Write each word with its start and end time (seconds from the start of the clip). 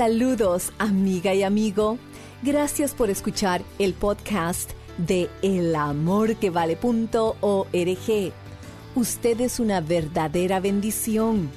Saludos, 0.00 0.72
amiga 0.78 1.34
y 1.34 1.42
amigo. 1.42 1.98
Gracias 2.42 2.94
por 2.94 3.10
escuchar 3.10 3.60
el 3.78 3.92
podcast 3.92 4.70
de 4.96 5.28
elamorquevale.org. 5.42 8.32
Usted 8.94 9.40
es 9.42 9.60
una 9.60 9.82
verdadera 9.82 10.58
bendición. 10.58 11.50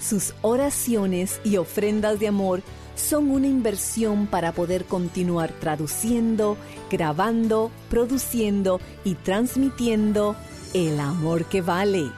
Sus 0.00 0.34
oraciones 0.42 1.40
y 1.42 1.56
ofrendas 1.56 2.20
de 2.20 2.28
amor 2.28 2.62
son 2.94 3.28
una 3.28 3.48
inversión 3.48 4.28
para 4.28 4.52
poder 4.52 4.84
continuar 4.84 5.50
traduciendo, 5.58 6.56
grabando, 6.92 7.72
produciendo 7.88 8.80
y 9.02 9.16
transmitiendo 9.16 10.36
el 10.74 11.00
amor 11.00 11.44
que 11.46 11.60
vale. 11.60 12.08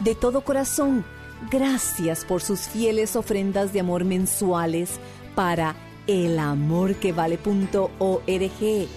De 0.00 0.14
todo 0.14 0.40
corazón, 0.40 1.04
Gracias 1.50 2.24
por 2.24 2.40
sus 2.40 2.60
fieles 2.60 3.16
ofrendas 3.16 3.72
de 3.72 3.80
amor 3.80 4.04
mensuales 4.04 5.00
para 5.34 5.74
elamorquevale.org. 6.06 8.88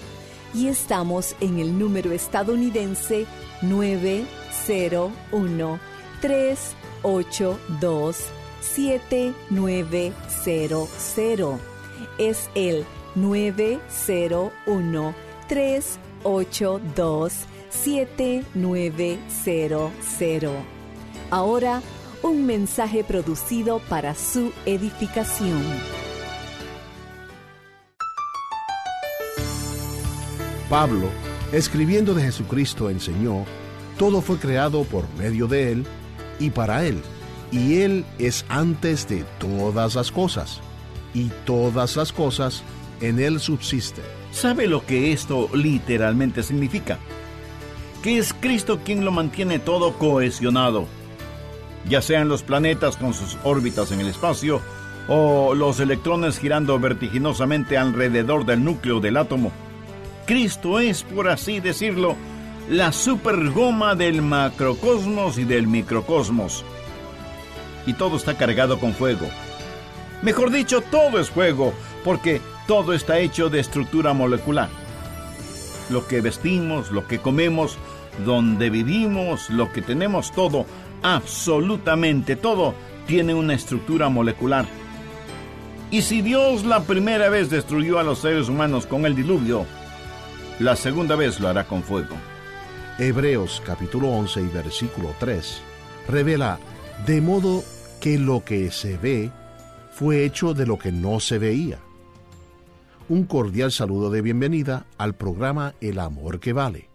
Y 0.53 0.67
estamos 0.67 1.35
en 1.41 1.57
el 1.59 1.77
número 1.77 2.13
estadounidense 2.13 3.25
901 3.61 5.79
382 6.21 8.17
7900. 8.61 11.59
Es 12.17 12.49
el 12.55 12.85
901 13.16 15.13
382 15.47 17.33
7900. 17.69 20.53
Ahora 21.31 21.81
un 22.26 22.44
mensaje 22.48 23.04
producido 23.04 23.80
para 23.88 24.16
su 24.16 24.52
edificación. 24.66 25.62
Pablo, 30.68 31.08
escribiendo 31.52 32.16
de 32.16 32.24
Jesucristo, 32.24 32.90
enseñó, 32.90 33.46
todo 34.00 34.22
fue 34.22 34.40
creado 34.40 34.85
por 34.85 35.08
medio 35.19 35.46
de 35.46 35.72
Él 35.72 35.85
y 36.40 36.50
para 36.50 36.84
Él, 36.84 37.00
y 37.52 37.75
Él 37.81 38.03
es 38.18 38.44
antes 38.50 39.08
de 39.08 39.24
todas 39.38 39.94
las 39.94 40.12
cosas, 40.12 40.62
y 41.14 41.30
todas 41.46 41.96
las 41.96 42.12
cosas 42.12 42.64
en 43.02 43.19
Él 43.19 43.40
subsisten. 43.40 44.03
¿Sabe 44.31 44.66
lo 44.66 44.84
que 44.84 45.14
esto 45.14 45.47
literalmente 45.53 46.41
significa? 46.41 46.97
Que 48.02 48.18
es 48.18 48.34
Cristo 48.34 48.80
quien 48.84 49.06
lo 49.06 49.12
mantiene 49.12 49.59
todo 49.59 50.00
cohesionado 50.00 50.88
ya 51.88 52.01
sean 52.01 52.28
los 52.28 52.44
planetas 52.44 52.97
con 52.97 53.13
sus 53.13 53.38
órbitas 53.44 53.91
en 53.91 54.01
el 54.01 54.07
espacio 54.07 54.62
o 55.07 55.53
los 55.53 55.79
electrones 55.79 56.40
girando 56.40 56.79
vertiginosamente 56.79 57.78
alrededor 57.78 58.46
del 58.46 58.63
núcleo 58.63 59.00
del 59.00 59.18
átomo. 59.18 59.51
Cristo 60.25 60.79
es, 60.79 61.03
por 61.03 61.29
así 61.29 61.59
decirlo, 61.59 62.16
la 62.69 62.91
supergoma 62.91 63.94
del 63.94 64.23
macrocosmos 64.23 65.38
y 65.38 65.44
del 65.44 65.68
microcosmos. 65.68 66.63
Y 67.85 67.94
todo 67.94 68.17
está 68.17 68.35
cargado 68.35 68.79
con 68.79 68.94
fuego. 68.94 69.28
Mejor 70.23 70.50
dicho, 70.50 70.81
todo 70.81 71.19
es 71.19 71.29
fuego, 71.29 71.73
porque 72.03 72.41
todo 72.66 72.94
está 72.94 73.19
hecho 73.19 73.50
de 73.52 73.59
estructura 73.59 74.13
molecular. 74.13 74.69
Lo 75.91 76.07
que 76.07 76.22
vestimos, 76.22 76.90
lo 76.90 77.06
que 77.06 77.19
comemos, 77.19 77.78
donde 78.25 78.72
vivimos, 78.72 79.52
lo 79.52 79.72
que 79.72 79.84
tenemos, 79.84 80.31
todo 80.31 80.66
absolutamente 81.01 82.35
todo 82.35 82.73
tiene 83.07 83.33
una 83.33 83.53
estructura 83.53 84.09
molecular. 84.09 84.66
Y 85.91 86.01
si 86.01 86.22
Dios 86.22 86.66
la 86.66 86.81
primera 86.81 87.29
vez 87.29 87.50
destruyó 87.50 88.00
a 88.00 88.03
los 88.03 88.19
seres 88.19 88.50
humanos 88.50 88.85
con 88.85 89.05
el 89.05 89.16
diluvio, 89.16 89.66
la 90.59 90.75
segunda 90.75 91.16
vez 91.16 91.39
lo 91.39 91.47
hará 91.47 91.66
con 91.66 91.84
fuego. 91.84 92.16
Hebreos 92.97 93.61
capítulo 93.66 94.09
11 94.09 94.41
y 94.41 94.47
versículo 94.47 95.13
3 95.19 95.61
revela, 96.07 96.59
de 97.05 97.22
modo 97.22 97.63
que 98.00 98.17
lo 98.17 98.44
que 98.44 98.72
se 98.72 98.97
ve 98.97 99.31
fue 99.91 100.25
hecho 100.25 100.53
de 100.53 100.66
lo 100.66 100.78
que 100.78 100.91
no 100.91 101.19
se 101.19 101.38
veía. 101.38 101.79
Un 103.07 103.25
cordial 103.25 103.72
saludo 103.72 104.09
de 104.09 104.22
bienvenida 104.22 104.85
al 104.97 105.13
programa 105.13 105.75
El 105.79 106.00
Amor 106.00 106.39
que 106.39 106.53
Vale. 106.53 106.94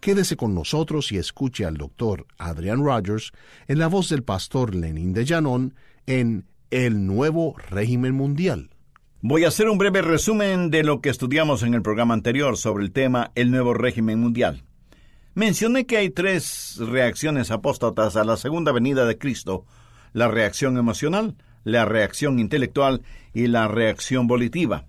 Quédese 0.00 0.36
con 0.36 0.54
nosotros 0.54 1.12
y 1.12 1.18
escuche 1.18 1.66
al 1.66 1.76
doctor 1.76 2.26
Adrian 2.38 2.82
Rogers 2.82 3.32
en 3.68 3.78
la 3.78 3.86
voz 3.86 4.08
del 4.08 4.22
pastor 4.22 4.74
Lenin 4.74 5.12
de 5.12 5.26
Llanón 5.26 5.74
en 6.06 6.46
El 6.70 7.06
Nuevo 7.06 7.54
Régimen 7.68 8.14
Mundial. 8.14 8.70
Voy 9.20 9.44
a 9.44 9.48
hacer 9.48 9.68
un 9.68 9.76
breve 9.76 10.00
resumen 10.00 10.70
de 10.70 10.84
lo 10.84 11.02
que 11.02 11.10
estudiamos 11.10 11.62
en 11.62 11.74
el 11.74 11.82
programa 11.82 12.14
anterior 12.14 12.56
sobre 12.56 12.82
el 12.82 12.92
tema 12.92 13.30
El 13.34 13.50
Nuevo 13.50 13.74
Régimen 13.74 14.18
Mundial. 14.18 14.64
Mencioné 15.34 15.84
que 15.84 15.98
hay 15.98 16.08
tres 16.08 16.78
reacciones 16.78 17.50
apóstatas 17.50 18.16
a 18.16 18.24
la 18.24 18.38
segunda 18.38 18.72
venida 18.72 19.04
de 19.04 19.18
Cristo, 19.18 19.66
la 20.14 20.28
reacción 20.28 20.78
emocional, 20.78 21.36
la 21.62 21.84
reacción 21.84 22.38
intelectual 22.38 23.02
y 23.34 23.48
la 23.48 23.68
reacción 23.68 24.26
volitiva. 24.26 24.86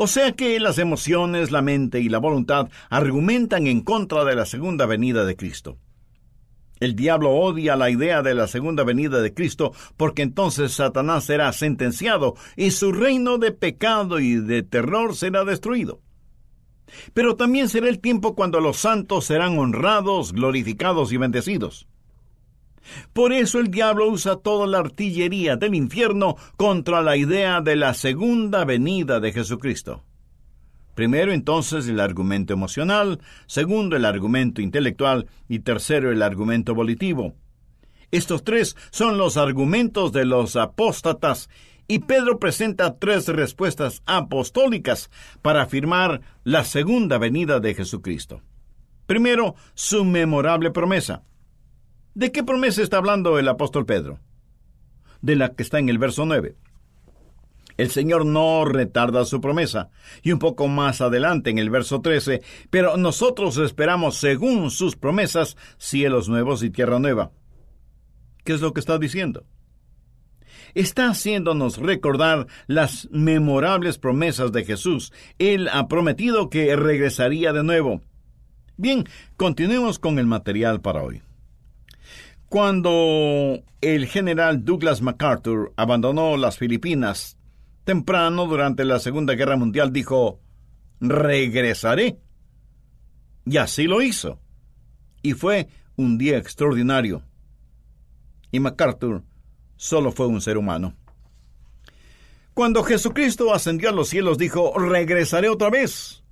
O 0.00 0.06
sea 0.06 0.30
que 0.30 0.60
las 0.60 0.78
emociones, 0.78 1.50
la 1.50 1.60
mente 1.60 1.98
y 1.98 2.08
la 2.08 2.18
voluntad 2.18 2.68
argumentan 2.88 3.66
en 3.66 3.80
contra 3.80 4.24
de 4.24 4.36
la 4.36 4.46
segunda 4.46 4.86
venida 4.86 5.24
de 5.24 5.34
Cristo. 5.34 5.76
El 6.78 6.94
diablo 6.94 7.32
odia 7.32 7.74
la 7.74 7.90
idea 7.90 8.22
de 8.22 8.32
la 8.32 8.46
segunda 8.46 8.84
venida 8.84 9.20
de 9.20 9.34
Cristo 9.34 9.72
porque 9.96 10.22
entonces 10.22 10.70
Satanás 10.70 11.24
será 11.24 11.52
sentenciado 11.52 12.36
y 12.54 12.70
su 12.70 12.92
reino 12.92 13.38
de 13.38 13.50
pecado 13.50 14.20
y 14.20 14.36
de 14.36 14.62
terror 14.62 15.16
será 15.16 15.44
destruido. 15.44 16.00
Pero 17.12 17.34
también 17.34 17.68
será 17.68 17.88
el 17.88 17.98
tiempo 17.98 18.36
cuando 18.36 18.60
los 18.60 18.76
santos 18.76 19.24
serán 19.24 19.58
honrados, 19.58 20.32
glorificados 20.32 21.12
y 21.12 21.16
bendecidos. 21.16 21.88
Por 23.12 23.32
eso 23.32 23.58
el 23.58 23.70
diablo 23.70 24.08
usa 24.08 24.36
toda 24.36 24.66
la 24.66 24.78
artillería 24.78 25.56
del 25.56 25.74
infierno 25.74 26.36
contra 26.56 27.02
la 27.02 27.16
idea 27.16 27.60
de 27.60 27.76
la 27.76 27.94
segunda 27.94 28.64
venida 28.64 29.20
de 29.20 29.32
Jesucristo. 29.32 30.04
Primero 30.94 31.32
entonces 31.32 31.86
el 31.86 32.00
argumento 32.00 32.52
emocional, 32.52 33.20
segundo 33.46 33.94
el 33.94 34.04
argumento 34.04 34.60
intelectual 34.60 35.28
y 35.48 35.60
tercero 35.60 36.10
el 36.10 36.22
argumento 36.22 36.74
volitivo. 36.74 37.34
Estos 38.10 38.42
tres 38.42 38.76
son 38.90 39.18
los 39.18 39.36
argumentos 39.36 40.12
de 40.12 40.24
los 40.24 40.56
apóstatas 40.56 41.50
y 41.86 42.00
Pedro 42.00 42.38
presenta 42.38 42.98
tres 42.98 43.28
respuestas 43.28 44.02
apostólicas 44.06 45.10
para 45.40 45.62
afirmar 45.62 46.20
la 46.44 46.64
segunda 46.64 47.16
venida 47.18 47.60
de 47.60 47.74
Jesucristo. 47.74 48.42
Primero, 49.06 49.54
su 49.74 50.04
memorable 50.04 50.70
promesa. 50.70 51.22
¿De 52.14 52.32
qué 52.32 52.42
promesa 52.42 52.82
está 52.82 52.98
hablando 52.98 53.38
el 53.38 53.48
apóstol 53.48 53.86
Pedro? 53.86 54.18
De 55.20 55.36
la 55.36 55.54
que 55.54 55.62
está 55.62 55.78
en 55.78 55.88
el 55.88 55.98
verso 55.98 56.24
9. 56.26 56.56
El 57.78 57.90
Señor 57.90 58.26
no 58.26 58.64
retarda 58.64 59.24
su 59.24 59.40
promesa. 59.40 59.90
Y 60.22 60.32
un 60.32 60.40
poco 60.40 60.66
más 60.66 61.00
adelante, 61.00 61.50
en 61.50 61.58
el 61.58 61.70
verso 61.70 62.00
13, 62.00 62.42
pero 62.70 62.96
nosotros 62.96 63.56
esperamos 63.58 64.16
según 64.16 64.70
sus 64.72 64.96
promesas 64.96 65.56
cielos 65.78 66.28
nuevos 66.28 66.62
y 66.64 66.70
tierra 66.70 66.98
nueva. 66.98 67.30
¿Qué 68.44 68.52
es 68.52 68.60
lo 68.60 68.72
que 68.72 68.80
está 68.80 68.98
diciendo? 68.98 69.46
Está 70.74 71.08
haciéndonos 71.08 71.78
recordar 71.78 72.48
las 72.66 73.08
memorables 73.12 73.98
promesas 73.98 74.50
de 74.50 74.64
Jesús. 74.64 75.12
Él 75.38 75.68
ha 75.68 75.86
prometido 75.86 76.50
que 76.50 76.74
regresaría 76.74 77.52
de 77.52 77.62
nuevo. 77.62 78.02
Bien, 78.76 79.04
continuemos 79.36 79.98
con 79.98 80.18
el 80.18 80.26
material 80.26 80.80
para 80.80 81.02
hoy. 81.02 81.22
Cuando 82.48 83.62
el 83.82 84.06
general 84.06 84.64
Douglas 84.64 85.02
MacArthur 85.02 85.72
abandonó 85.76 86.36
las 86.38 86.56
Filipinas 86.56 87.38
temprano 87.84 88.46
durante 88.46 88.86
la 88.86 88.98
Segunda 88.98 89.34
Guerra 89.34 89.56
Mundial, 89.56 89.92
dijo, 89.92 90.40
regresaré. 91.00 92.18
Y 93.44 93.58
así 93.58 93.84
lo 93.84 94.00
hizo. 94.00 94.40
Y 95.20 95.34
fue 95.34 95.68
un 95.96 96.16
día 96.16 96.38
extraordinario. 96.38 97.22
Y 98.50 98.60
MacArthur 98.60 99.24
solo 99.76 100.10
fue 100.10 100.26
un 100.26 100.40
ser 100.40 100.56
humano. 100.56 100.94
Cuando 102.54 102.82
Jesucristo 102.82 103.52
ascendió 103.52 103.90
a 103.90 103.92
los 103.92 104.08
cielos, 104.08 104.38
dijo, 104.38 104.72
regresaré 104.78 105.50
otra 105.50 105.68
vez. 105.68 106.24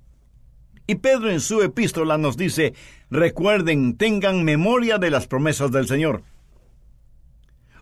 Y 0.87 0.95
Pedro 0.95 1.29
en 1.29 1.41
su 1.41 1.61
epístola 1.61 2.17
nos 2.17 2.37
dice, 2.37 2.73
recuerden, 3.09 3.97
tengan 3.97 4.43
memoria 4.43 4.97
de 4.97 5.11
las 5.11 5.27
promesas 5.27 5.71
del 5.71 5.87
Señor. 5.87 6.23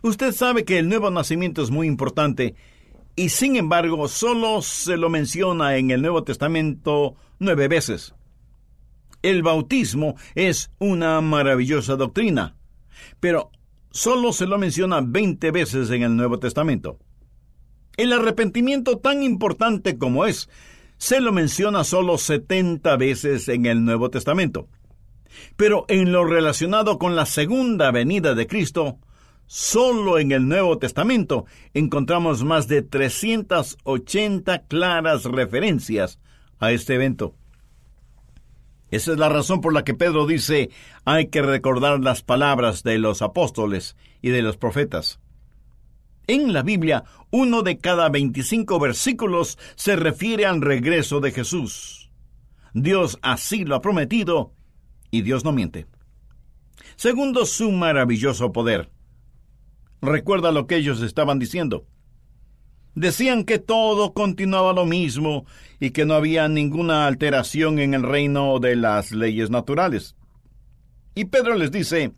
Usted 0.02 0.32
sabe 0.32 0.64
que 0.64 0.78
el 0.78 0.88
nuevo 0.88 1.10
nacimiento 1.10 1.62
es 1.62 1.70
muy 1.70 1.86
importante 1.86 2.54
y 3.16 3.30
sin 3.30 3.56
embargo 3.56 4.08
solo 4.08 4.62
se 4.62 4.96
lo 4.96 5.10
menciona 5.10 5.76
en 5.76 5.90
el 5.90 6.02
Nuevo 6.02 6.22
Testamento 6.22 7.16
nueve 7.38 7.66
veces. 7.66 8.14
El 9.22 9.42
bautismo 9.42 10.14
es 10.34 10.70
una 10.78 11.20
maravillosa 11.20 11.96
doctrina, 11.96 12.56
pero 13.18 13.50
solo 13.90 14.32
se 14.32 14.46
lo 14.46 14.58
menciona 14.58 15.00
veinte 15.00 15.50
veces 15.50 15.90
en 15.90 16.02
el 16.02 16.14
Nuevo 16.14 16.38
Testamento. 16.38 16.98
El 17.96 18.12
arrepentimiento 18.12 18.98
tan 18.98 19.22
importante 19.22 19.96
como 19.96 20.26
es, 20.26 20.50
se 20.98 21.20
lo 21.20 21.32
menciona 21.32 21.82
solo 21.82 22.18
setenta 22.18 22.96
veces 22.96 23.48
en 23.48 23.66
el 23.66 23.84
Nuevo 23.84 24.10
Testamento. 24.10 24.68
Pero 25.56 25.84
en 25.88 26.12
lo 26.12 26.24
relacionado 26.24 26.98
con 26.98 27.16
la 27.16 27.26
segunda 27.26 27.90
venida 27.90 28.34
de 28.34 28.46
Cristo, 28.46 28.98
Solo 29.46 30.18
en 30.18 30.32
el 30.32 30.48
Nuevo 30.48 30.76
Testamento 30.78 31.46
encontramos 31.72 32.42
más 32.42 32.66
de 32.66 32.82
380 32.82 34.66
claras 34.66 35.24
referencias 35.24 36.18
a 36.58 36.72
este 36.72 36.96
evento. 36.96 37.36
Esa 38.90 39.12
es 39.12 39.18
la 39.18 39.28
razón 39.28 39.60
por 39.60 39.72
la 39.72 39.84
que 39.84 39.94
Pedro 39.94 40.26
dice 40.26 40.70
hay 41.04 41.28
que 41.28 41.42
recordar 41.42 42.00
las 42.00 42.22
palabras 42.22 42.82
de 42.82 42.98
los 42.98 43.22
apóstoles 43.22 43.96
y 44.20 44.30
de 44.30 44.42
los 44.42 44.56
profetas. 44.56 45.20
En 46.26 46.52
la 46.52 46.62
Biblia, 46.62 47.04
uno 47.30 47.62
de 47.62 47.78
cada 47.78 48.08
25 48.08 48.80
versículos 48.80 49.58
se 49.76 49.94
refiere 49.94 50.44
al 50.44 50.60
regreso 50.60 51.20
de 51.20 51.30
Jesús. 51.30 52.10
Dios 52.74 53.16
así 53.22 53.64
lo 53.64 53.76
ha 53.76 53.80
prometido 53.80 54.52
y 55.16 55.22
Dios 55.22 55.44
no 55.44 55.52
miente. 55.52 55.86
Segundo 56.96 57.46
su 57.46 57.72
maravilloso 57.72 58.52
poder. 58.52 58.90
Recuerda 60.02 60.52
lo 60.52 60.66
que 60.66 60.76
ellos 60.76 61.00
estaban 61.02 61.38
diciendo. 61.38 61.86
Decían 62.94 63.44
que 63.44 63.58
todo 63.58 64.14
continuaba 64.14 64.72
lo 64.72 64.86
mismo 64.86 65.44
y 65.80 65.90
que 65.90 66.06
no 66.06 66.14
había 66.14 66.48
ninguna 66.48 67.06
alteración 67.06 67.78
en 67.78 67.94
el 67.94 68.02
reino 68.02 68.58
de 68.58 68.76
las 68.76 69.12
leyes 69.12 69.50
naturales. 69.50 70.16
Y 71.14 71.26
Pedro 71.26 71.56
les 71.56 71.70
dice, 71.70 72.12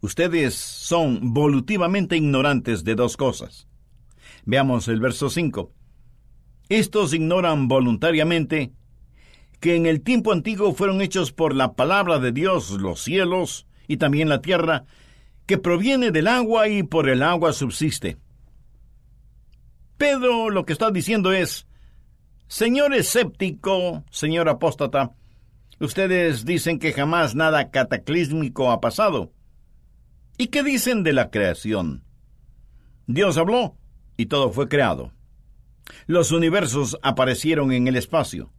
ustedes 0.00 0.54
son 0.54 1.32
volutivamente 1.32 2.16
ignorantes 2.16 2.84
de 2.84 2.94
dos 2.94 3.16
cosas. 3.16 3.66
Veamos 4.44 4.88
el 4.88 5.00
verso 5.00 5.30
5. 5.30 5.70
Estos 6.68 7.14
ignoran 7.14 7.68
voluntariamente 7.68 8.72
que 9.62 9.76
en 9.76 9.86
el 9.86 10.02
tiempo 10.02 10.32
antiguo 10.32 10.74
fueron 10.74 11.00
hechos 11.00 11.30
por 11.30 11.54
la 11.54 11.74
palabra 11.74 12.18
de 12.18 12.32
Dios 12.32 12.72
los 12.72 13.00
cielos 13.00 13.68
y 13.86 13.96
también 13.96 14.28
la 14.28 14.42
tierra, 14.42 14.86
que 15.46 15.56
proviene 15.56 16.10
del 16.10 16.26
agua 16.26 16.66
y 16.66 16.82
por 16.82 17.08
el 17.08 17.22
agua 17.22 17.52
subsiste. 17.52 18.18
Pedro 19.96 20.50
lo 20.50 20.66
que 20.66 20.72
está 20.72 20.90
diciendo 20.90 21.32
es, 21.32 21.68
Señor 22.48 22.92
escéptico, 22.92 24.02
señor 24.10 24.48
apóstata, 24.48 25.12
ustedes 25.78 26.44
dicen 26.44 26.80
que 26.80 26.92
jamás 26.92 27.36
nada 27.36 27.70
cataclísmico 27.70 28.72
ha 28.72 28.80
pasado. 28.80 29.30
¿Y 30.38 30.48
qué 30.48 30.64
dicen 30.64 31.04
de 31.04 31.12
la 31.12 31.30
creación? 31.30 32.02
Dios 33.06 33.38
habló 33.38 33.76
y 34.16 34.26
todo 34.26 34.50
fue 34.50 34.68
creado. 34.68 35.12
Los 36.06 36.32
universos 36.32 36.98
aparecieron 37.00 37.70
en 37.70 37.86
el 37.86 37.94
espacio. 37.94 38.50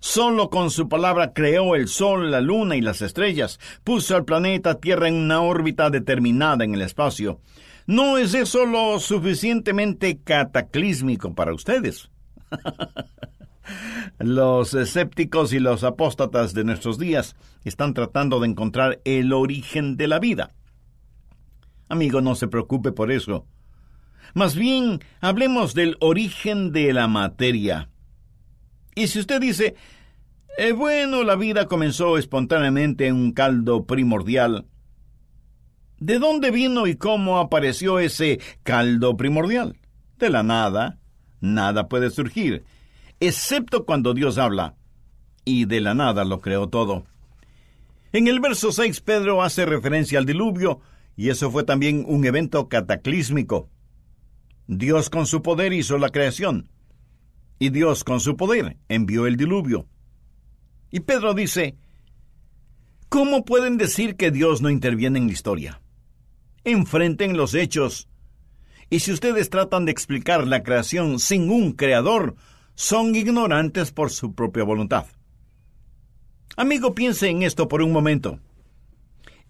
Solo 0.00 0.48
con 0.48 0.70
su 0.70 0.88
palabra 0.88 1.34
creó 1.34 1.76
el 1.76 1.86
Sol, 1.86 2.30
la 2.30 2.40
Luna 2.40 2.74
y 2.74 2.80
las 2.80 3.02
estrellas. 3.02 3.60
Puso 3.84 4.16
al 4.16 4.24
planeta 4.24 4.80
Tierra 4.80 5.08
en 5.08 5.14
una 5.14 5.42
órbita 5.42 5.90
determinada 5.90 6.64
en 6.64 6.74
el 6.74 6.80
espacio. 6.80 7.40
¿No 7.86 8.16
es 8.16 8.34
eso 8.34 8.64
lo 8.64 8.98
suficientemente 8.98 10.18
cataclísmico 10.18 11.34
para 11.34 11.52
ustedes? 11.52 12.10
los 14.18 14.72
escépticos 14.74 15.52
y 15.52 15.60
los 15.60 15.84
apóstatas 15.84 16.54
de 16.54 16.64
nuestros 16.64 16.98
días 16.98 17.36
están 17.64 17.92
tratando 17.92 18.40
de 18.40 18.48
encontrar 18.48 19.00
el 19.04 19.34
origen 19.34 19.98
de 19.98 20.08
la 20.08 20.18
vida. 20.18 20.52
Amigo, 21.90 22.22
no 22.22 22.36
se 22.36 22.48
preocupe 22.48 22.92
por 22.92 23.12
eso. 23.12 23.44
Más 24.32 24.54
bien, 24.54 25.00
hablemos 25.20 25.74
del 25.74 25.96
origen 26.00 26.72
de 26.72 26.92
la 26.92 27.06
materia. 27.08 27.90
Y 29.00 29.08
si 29.08 29.18
usted 29.18 29.40
dice, 29.40 29.76
eh, 30.58 30.72
bueno, 30.72 31.24
la 31.24 31.34
vida 31.34 31.64
comenzó 31.64 32.18
espontáneamente 32.18 33.06
en 33.06 33.14
un 33.14 33.32
caldo 33.32 33.86
primordial, 33.86 34.66
¿de 35.98 36.18
dónde 36.18 36.50
vino 36.50 36.86
y 36.86 36.96
cómo 36.96 37.38
apareció 37.38 37.98
ese 37.98 38.40
caldo 38.62 39.16
primordial? 39.16 39.78
De 40.18 40.28
la 40.28 40.42
nada, 40.42 40.98
nada 41.40 41.88
puede 41.88 42.10
surgir, 42.10 42.66
excepto 43.20 43.86
cuando 43.86 44.12
Dios 44.12 44.36
habla, 44.36 44.74
y 45.46 45.64
de 45.64 45.80
la 45.80 45.94
nada 45.94 46.26
lo 46.26 46.42
creó 46.42 46.68
todo. 46.68 47.06
En 48.12 48.28
el 48.28 48.38
verso 48.38 48.70
6 48.70 49.00
Pedro 49.00 49.42
hace 49.42 49.64
referencia 49.64 50.18
al 50.18 50.26
diluvio, 50.26 50.82
y 51.16 51.30
eso 51.30 51.50
fue 51.50 51.64
también 51.64 52.04
un 52.06 52.26
evento 52.26 52.68
cataclísmico. 52.68 53.70
Dios 54.66 55.08
con 55.08 55.24
su 55.24 55.40
poder 55.40 55.72
hizo 55.72 55.96
la 55.96 56.10
creación. 56.10 56.68
Y 57.62 57.68
Dios, 57.68 58.04
con 58.04 58.20
su 58.20 58.38
poder, 58.38 58.78
envió 58.88 59.26
el 59.26 59.36
diluvio. 59.36 59.86
Y 60.90 61.00
Pedro 61.00 61.34
dice, 61.34 61.76
¿cómo 63.10 63.44
pueden 63.44 63.76
decir 63.76 64.16
que 64.16 64.30
Dios 64.30 64.62
no 64.62 64.70
interviene 64.70 65.18
en 65.18 65.26
la 65.26 65.32
historia? 65.34 65.82
Enfrenten 66.64 67.36
los 67.36 67.54
hechos. 67.54 68.08
Y 68.88 69.00
si 69.00 69.12
ustedes 69.12 69.50
tratan 69.50 69.84
de 69.84 69.92
explicar 69.92 70.46
la 70.46 70.62
creación 70.62 71.18
sin 71.18 71.50
un 71.50 71.72
creador, 71.72 72.34
son 72.74 73.14
ignorantes 73.14 73.92
por 73.92 74.10
su 74.10 74.34
propia 74.34 74.64
voluntad. 74.64 75.04
Amigo, 76.56 76.94
piense 76.94 77.28
en 77.28 77.42
esto 77.42 77.68
por 77.68 77.82
un 77.82 77.92
momento. 77.92 78.40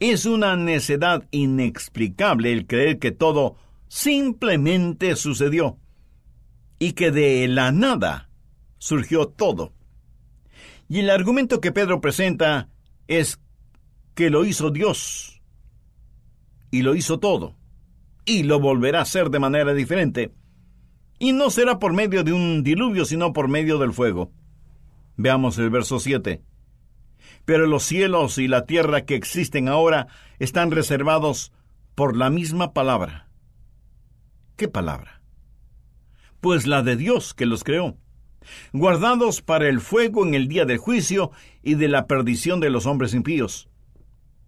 Es 0.01 0.27
una 0.27 0.57
necedad 0.57 1.29
inexplicable 1.31 2.53
el 2.53 2.67
creer 2.67 2.99
que 2.99 3.13
todo 3.13 3.55
simplemente 3.87 5.15
sucedió 5.15 5.79
y 6.81 6.95
que 6.95 7.13
de 7.13 7.47
la 7.47 7.71
nada 7.71 8.31
surgió 8.79 9.29
todo. 9.29 9.73
Y 10.89 10.99
el 10.99 11.11
argumento 11.11 11.61
que 11.61 11.71
Pedro 11.71 12.01
presenta 12.01 12.69
es 13.07 13.39
que 14.15 14.31
lo 14.31 14.45
hizo 14.45 14.71
Dios 14.71 15.41
y 16.73 16.83
lo 16.83 16.97
hizo 16.97 17.21
todo 17.21 17.55
y 18.25 18.43
lo 18.43 18.59
volverá 18.59 19.01
a 19.01 19.03
hacer 19.03 19.31
de 19.31 19.39
manera 19.39 19.75
diferente. 19.75 20.33
Y 21.19 21.33
no 21.33 21.51
será 21.51 21.79
por 21.79 21.93
medio 21.93 22.25
de 22.25 22.33
un 22.33 22.65
diluvio, 22.65 23.05
sino 23.05 23.33
por 23.35 23.49
medio 23.49 23.79
del 23.79 23.93
fuego. 23.93 24.33
Veamos 25.17 25.59
el 25.59 25.69
verso 25.69 26.01
7. 26.01 26.43
Pero 27.45 27.67
los 27.67 27.83
cielos 27.83 28.39
y 28.39 28.49
la 28.49 28.65
tierra 28.65 29.03
que 29.05 29.17
existen 29.17 29.69
ahora 29.69 30.07
están 30.39 30.71
reservados 30.71 31.53
por 31.95 32.17
la 32.17 32.31
misma 32.31 32.73
palabra. 32.73 33.29
¿Qué 34.57 34.67
palabra? 34.67 35.20
Pues 36.41 36.67
la 36.67 36.83
de 36.83 36.97
Dios 36.97 37.35
que 37.35 37.47
los 37.47 37.65
creó, 37.65 37.97
guardados 38.73 39.43
para 39.43 39.69
el 39.69 39.81
fuego 39.81 40.27
en 40.27 40.35
el 40.35 40.49
día 40.49 40.65
del 40.65 40.79
juicio 40.79 41.31
y 41.63 41.75
de 41.75 41.89
la 41.89 42.07
perdición 42.07 42.61
de 42.61 42.71
los 42.71 42.87
hombres 42.87 43.15
impíos. 43.15 43.69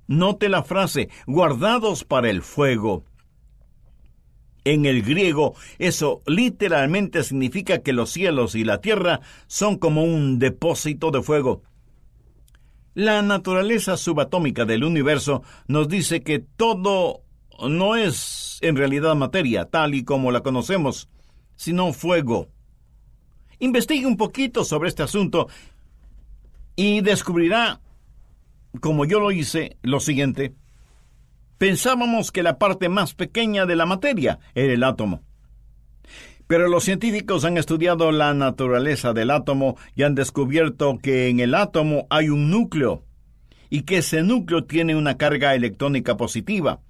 Note 0.06 0.48
la 0.48 0.62
frase, 0.62 1.08
guardados 1.26 2.04
para 2.04 2.28
el 2.30 2.42
fuego. 2.42 3.04
En 4.64 4.86
el 4.86 5.02
griego, 5.02 5.54
eso 5.78 6.22
literalmente 6.26 7.24
significa 7.24 7.82
que 7.82 7.92
los 7.92 8.10
cielos 8.10 8.54
y 8.54 8.64
la 8.64 8.80
tierra 8.80 9.20
son 9.46 9.76
como 9.76 10.04
un 10.04 10.38
depósito 10.38 11.10
de 11.10 11.22
fuego. 11.22 11.62
La 12.94 13.22
naturaleza 13.22 13.96
subatómica 13.96 14.64
del 14.64 14.84
universo 14.84 15.42
nos 15.66 15.88
dice 15.88 16.22
que 16.22 16.38
todo 16.40 17.22
no 17.68 17.96
es 17.96 18.58
en 18.60 18.76
realidad 18.76 19.16
materia, 19.16 19.64
tal 19.64 19.94
y 19.94 20.04
como 20.04 20.30
la 20.30 20.42
conocemos, 20.42 21.08
sino 21.62 21.92
fuego. 21.92 22.48
Investigue 23.60 24.04
un 24.04 24.16
poquito 24.16 24.64
sobre 24.64 24.88
este 24.88 25.04
asunto 25.04 25.46
y 26.74 27.02
descubrirá, 27.02 27.80
como 28.80 29.04
yo 29.04 29.20
lo 29.20 29.30
hice, 29.30 29.76
lo 29.82 30.00
siguiente. 30.00 30.54
Pensábamos 31.58 32.32
que 32.32 32.42
la 32.42 32.58
parte 32.58 32.88
más 32.88 33.14
pequeña 33.14 33.64
de 33.64 33.76
la 33.76 33.86
materia 33.86 34.40
era 34.56 34.72
el 34.72 34.82
átomo. 34.82 35.22
Pero 36.48 36.66
los 36.66 36.82
científicos 36.82 37.44
han 37.44 37.56
estudiado 37.56 38.10
la 38.10 38.34
naturaleza 38.34 39.12
del 39.12 39.30
átomo 39.30 39.76
y 39.94 40.02
han 40.02 40.16
descubierto 40.16 40.98
que 40.98 41.28
en 41.28 41.38
el 41.38 41.54
átomo 41.54 42.08
hay 42.10 42.28
un 42.28 42.50
núcleo 42.50 43.04
y 43.70 43.82
que 43.82 43.98
ese 43.98 44.24
núcleo 44.24 44.64
tiene 44.64 44.96
una 44.96 45.16
carga 45.16 45.54
electrónica 45.54 46.16
positiva. 46.16 46.80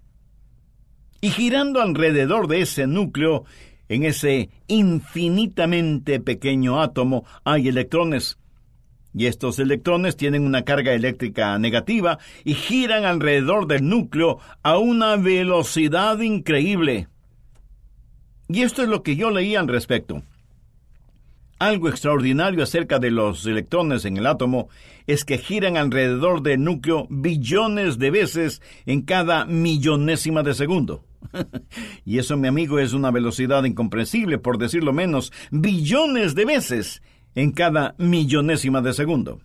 Y 1.21 1.29
girando 1.29 1.83
alrededor 1.83 2.49
de 2.49 2.63
ese 2.63 2.87
núcleo, 2.87 3.45
en 3.93 4.05
ese 4.05 4.49
infinitamente 4.69 6.19
pequeño 6.19 6.81
átomo, 6.81 7.27
hay 7.45 7.69
electrones. 7.69 8.39
Y 9.15 9.27
estos 9.27 9.59
electrones 9.59 10.17
tienen 10.17 10.47
una 10.47 10.63
carga 10.63 10.95
eléctrica 10.95 11.59
negativa 11.59 12.19
y 12.43 12.55
giran 12.55 13.05
alrededor 13.05 13.67
del 13.67 13.87
núcleo 13.87 14.39
a 14.63 14.79
una 14.79 15.17
velocidad 15.17 16.19
increíble. 16.21 17.09
Y 18.49 18.63
esto 18.63 18.83
es 18.83 18.89
lo 18.89 19.03
que 19.03 19.15
yo 19.15 19.31
leí 19.31 19.57
al 19.57 19.69
respecto. 19.69 20.23
Algo 21.59 21.91
extraordinario 21.91 22.63
acerca 22.63 22.99
de 22.99 23.11
los 23.11 23.45
electrones 23.45 24.07
en 24.07 24.17
el 24.17 24.27
átomo 24.27 24.71
es 25.07 25.27
que 25.27 25.37
giran 25.37 25.77
alrededor 25.77 26.43
del 26.43 26.65
núcleo 26.65 27.07
billones 27.11 27.99
de 27.99 28.11
veces 28.11 28.63
en 28.87 29.03
cada 29.03 29.45
millonésima 29.45 30.43
de 30.43 30.55
segundo. 30.55 31.05
y 32.05 32.19
eso, 32.19 32.37
mi 32.37 32.49
amigo, 32.49 32.79
es 32.79 32.93
una 32.93 33.11
velocidad 33.11 33.65
incomprensible, 33.65 34.39
por 34.39 34.59
decirlo 34.59 34.93
menos, 34.93 35.33
billones 35.51 36.35
de 36.35 36.45
veces 36.45 37.03
en 37.35 37.53
cada 37.53 37.95
millonésima 37.99 38.81
de 38.81 38.93
segundo. 38.93 39.41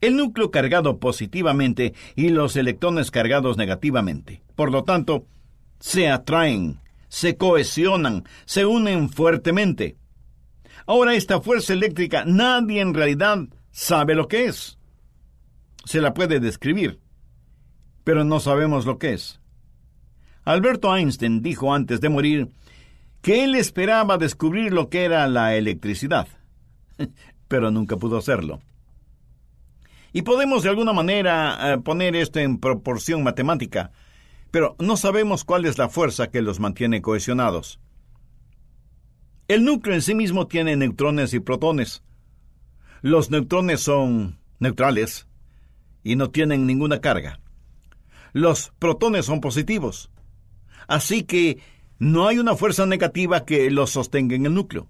El 0.00 0.16
núcleo 0.16 0.50
cargado 0.50 0.98
positivamente 0.98 1.94
y 2.14 2.28
los 2.28 2.56
electrones 2.56 3.10
cargados 3.10 3.56
negativamente. 3.56 4.42
Por 4.54 4.70
lo 4.70 4.84
tanto, 4.84 5.26
se 5.80 6.08
atraen, 6.08 6.80
se 7.08 7.36
cohesionan, 7.36 8.24
se 8.44 8.66
unen 8.66 9.08
fuertemente. 9.08 9.96
Ahora 10.86 11.14
esta 11.14 11.40
fuerza 11.40 11.72
eléctrica 11.72 12.24
nadie 12.26 12.80
en 12.80 12.94
realidad 12.94 13.38
sabe 13.70 14.14
lo 14.14 14.28
que 14.28 14.46
es. 14.46 14.78
Se 15.84 16.00
la 16.00 16.14
puede 16.14 16.40
describir, 16.40 17.00
pero 18.04 18.24
no 18.24 18.40
sabemos 18.40 18.86
lo 18.86 18.98
que 18.98 19.14
es. 19.14 19.40
Alberto 20.46 20.94
Einstein 20.94 21.42
dijo 21.42 21.74
antes 21.74 22.00
de 22.00 22.08
morir 22.08 22.48
que 23.20 23.42
él 23.42 23.56
esperaba 23.56 24.16
descubrir 24.16 24.72
lo 24.72 24.88
que 24.88 25.04
era 25.04 25.26
la 25.26 25.56
electricidad, 25.56 26.28
pero 27.48 27.72
nunca 27.72 27.96
pudo 27.96 28.16
hacerlo. 28.16 28.60
Y 30.12 30.22
podemos 30.22 30.62
de 30.62 30.68
alguna 30.68 30.92
manera 30.92 31.74
eh, 31.74 31.78
poner 31.78 32.14
esto 32.14 32.38
en 32.38 32.58
proporción 32.58 33.24
matemática, 33.24 33.90
pero 34.52 34.76
no 34.78 34.96
sabemos 34.96 35.42
cuál 35.42 35.64
es 35.64 35.78
la 35.78 35.88
fuerza 35.88 36.30
que 36.30 36.42
los 36.42 36.60
mantiene 36.60 37.02
cohesionados. 37.02 37.80
El 39.48 39.64
núcleo 39.64 39.96
en 39.96 40.02
sí 40.02 40.14
mismo 40.14 40.46
tiene 40.46 40.76
neutrones 40.76 41.34
y 41.34 41.40
protones. 41.40 42.04
Los 43.02 43.32
neutrones 43.32 43.80
son 43.80 44.38
neutrales 44.60 45.26
y 46.04 46.14
no 46.14 46.30
tienen 46.30 46.68
ninguna 46.68 47.00
carga. 47.00 47.40
Los 48.32 48.72
protones 48.78 49.26
son 49.26 49.40
positivos. 49.40 50.08
Así 50.86 51.24
que 51.24 51.58
no 51.98 52.28
hay 52.28 52.38
una 52.38 52.56
fuerza 52.56 52.86
negativa 52.86 53.44
que 53.44 53.70
los 53.70 53.90
sostenga 53.90 54.36
en 54.36 54.46
el 54.46 54.54
núcleo. 54.54 54.88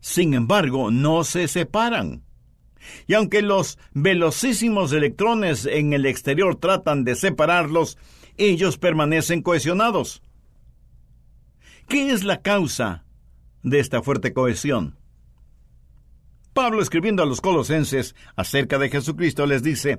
Sin 0.00 0.34
embargo, 0.34 0.90
no 0.90 1.24
se 1.24 1.48
separan. 1.48 2.22
Y 3.06 3.14
aunque 3.14 3.42
los 3.42 3.78
velocísimos 3.92 4.92
electrones 4.92 5.66
en 5.66 5.92
el 5.92 6.06
exterior 6.06 6.56
tratan 6.56 7.04
de 7.04 7.16
separarlos, 7.16 7.98
ellos 8.36 8.78
permanecen 8.78 9.42
cohesionados. 9.42 10.22
¿Qué 11.88 12.10
es 12.10 12.22
la 12.22 12.42
causa 12.42 13.06
de 13.66 13.80
esta 13.80 14.00
fuerte 14.00 14.32
cohesión. 14.32 14.96
Pablo 16.54 16.80
escribiendo 16.80 17.24
a 17.24 17.26
los 17.26 17.40
colosenses 17.40 18.14
acerca 18.36 18.78
de 18.78 18.88
Jesucristo 18.88 19.44
les 19.44 19.62
dice, 19.62 19.98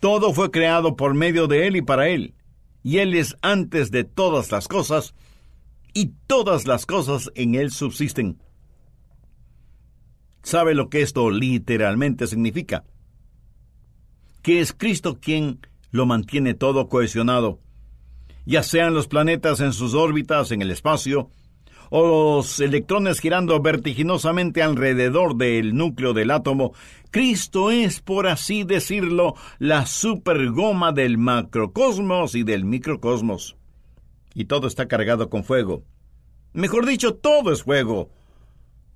Todo 0.00 0.32
fue 0.32 0.50
creado 0.50 0.96
por 0.96 1.12
medio 1.12 1.46
de 1.46 1.66
Él 1.66 1.76
y 1.76 1.82
para 1.82 2.08
Él, 2.08 2.34
y 2.84 2.98
Él 2.98 3.14
es 3.14 3.36
antes 3.42 3.90
de 3.90 4.04
todas 4.04 4.52
las 4.52 4.68
cosas, 4.68 5.14
y 5.94 6.12
todas 6.26 6.66
las 6.66 6.86
cosas 6.86 7.30
en 7.34 7.54
Él 7.54 7.70
subsisten. 7.70 8.38
¿Sabe 10.42 10.74
lo 10.74 10.90
que 10.90 11.00
esto 11.00 11.30
literalmente 11.30 12.26
significa? 12.26 12.84
Que 14.42 14.60
es 14.60 14.74
Cristo 14.74 15.18
quien 15.18 15.60
lo 15.90 16.04
mantiene 16.04 16.52
todo 16.52 16.88
cohesionado, 16.88 17.60
ya 18.44 18.62
sean 18.62 18.92
los 18.92 19.08
planetas 19.08 19.60
en 19.60 19.72
sus 19.72 19.94
órbitas 19.94 20.50
en 20.50 20.60
el 20.60 20.70
espacio, 20.70 21.30
o 21.90 22.36
los 22.36 22.60
electrones 22.60 23.20
girando 23.20 23.60
vertiginosamente 23.60 24.62
alrededor 24.62 25.36
del 25.36 25.74
núcleo 25.74 26.12
del 26.12 26.30
átomo, 26.30 26.72
Cristo 27.10 27.70
es, 27.70 28.00
por 28.00 28.26
así 28.26 28.64
decirlo, 28.64 29.34
la 29.58 29.86
supergoma 29.86 30.92
del 30.92 31.18
macrocosmos 31.18 32.34
y 32.34 32.42
del 32.42 32.64
microcosmos. 32.64 33.56
Y 34.34 34.46
todo 34.46 34.66
está 34.66 34.88
cargado 34.88 35.30
con 35.30 35.44
fuego. 35.44 35.84
Mejor 36.52 36.86
dicho, 36.86 37.14
todo 37.14 37.52
es 37.52 37.62
fuego, 37.62 38.10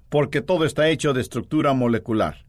porque 0.09 0.41
todo 0.43 0.65
está 0.65 0.89
hecho 0.89 1.13
de 1.13 1.21
estructura 1.21 1.75
molecular. 1.75 2.45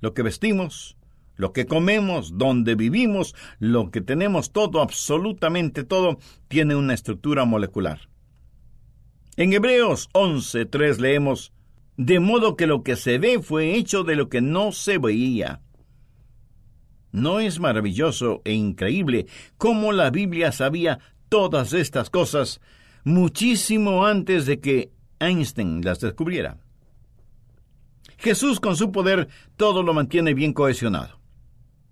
Lo 0.00 0.14
que 0.14 0.22
vestimos, 0.22 0.96
lo 1.36 1.52
que 1.52 1.66
comemos, 1.66 2.36
donde 2.36 2.74
vivimos, 2.74 3.34
lo 3.60 3.90
que 3.90 4.00
tenemos, 4.00 4.52
todo, 4.52 4.80
absolutamente 4.80 5.84
todo, 5.84 6.18
tiene 6.48 6.74
una 6.74 6.94
estructura 6.94 7.44
molecular. 7.44 8.08
En 9.38 9.52
Hebreos 9.52 10.10
11.3 10.14 10.98
leemos, 10.98 11.52
de 11.96 12.18
modo 12.18 12.56
que 12.56 12.66
lo 12.66 12.82
que 12.82 12.96
se 12.96 13.18
ve 13.18 13.40
fue 13.40 13.76
hecho 13.76 14.02
de 14.02 14.16
lo 14.16 14.28
que 14.28 14.40
no 14.40 14.72
se 14.72 14.98
veía. 14.98 15.60
¿No 17.12 17.38
es 17.38 17.60
maravilloso 17.60 18.42
e 18.44 18.54
increíble 18.54 19.28
cómo 19.56 19.92
la 19.92 20.10
Biblia 20.10 20.50
sabía 20.50 20.98
todas 21.28 21.72
estas 21.72 22.10
cosas 22.10 22.60
muchísimo 23.04 24.04
antes 24.04 24.44
de 24.44 24.58
que 24.58 24.90
Einstein 25.20 25.84
las 25.84 26.00
descubriera? 26.00 26.58
Jesús 28.16 28.58
con 28.58 28.74
su 28.74 28.90
poder 28.90 29.28
todo 29.56 29.84
lo 29.84 29.94
mantiene 29.94 30.34
bien 30.34 30.52
cohesionado. 30.52 31.20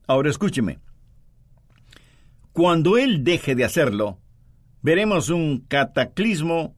Ahora 0.08 0.30
escúcheme. 0.30 0.80
Cuando 2.50 2.98
Él 2.98 3.22
deje 3.22 3.54
de 3.54 3.62
hacerlo, 3.62 4.18
veremos 4.82 5.28
un 5.28 5.60
cataclismo 5.60 6.75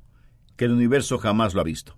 que 0.59 0.67
el 0.67 0.73
universo 0.73 1.17
jamás 1.17 1.55
lo 1.55 1.63
ha 1.63 1.65
visto. 1.65 1.97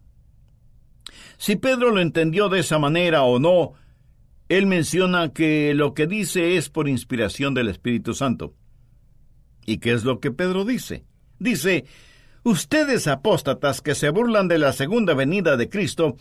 Si 1.38 1.56
Pedro 1.56 1.90
lo 1.90 2.00
entendió 2.00 2.50
de 2.50 2.60
esa 2.60 2.78
manera 2.78 3.22
o 3.22 3.40
no, 3.40 3.72
él 4.50 4.66
menciona 4.66 5.32
que 5.32 5.72
lo 5.74 5.94
que 5.94 6.06
dice 6.06 6.56
es 6.56 6.68
por 6.68 6.86
inspiración 6.88 7.54
del 7.54 7.68
Espíritu 7.68 8.14
Santo. 8.14 8.54
¿Y 9.64 9.78
qué 9.78 9.92
es 9.92 10.04
lo 10.04 10.20
que 10.20 10.30
Pedro 10.30 10.64
dice? 10.66 11.04
Dice, 11.38 11.86
ustedes 12.44 13.06
apóstatas 13.06 13.80
que 13.80 13.94
se 13.94 14.10
burlan 14.10 14.48
de 14.48 14.58
la 14.58 14.74
segunda 14.74 15.14
venida 15.14 15.56
de 15.56 15.70
Cristo, 15.70 16.16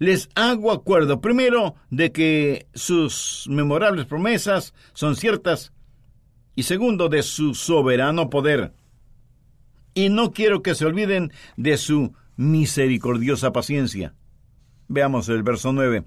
les 0.00 0.28
hago 0.34 0.72
acuerdo 0.72 1.20
primero 1.20 1.76
de 1.90 2.10
que 2.10 2.66
sus 2.74 3.46
memorables 3.48 4.06
promesas 4.06 4.74
son 4.94 5.14
ciertas 5.14 5.72
y 6.56 6.64
segundo 6.64 7.08
de 7.08 7.22
su 7.22 7.54
soberano 7.54 8.28
poder 8.30 8.72
y 9.94 10.08
no 10.08 10.32
quiero 10.32 10.62
que 10.62 10.74
se 10.74 10.84
olviden 10.84 11.32
de 11.56 11.76
su 11.76 12.12
misericordiosa 12.36 13.52
paciencia. 13.52 14.14
Veamos 14.88 15.28
el 15.28 15.42
verso 15.42 15.72
9. 15.72 16.04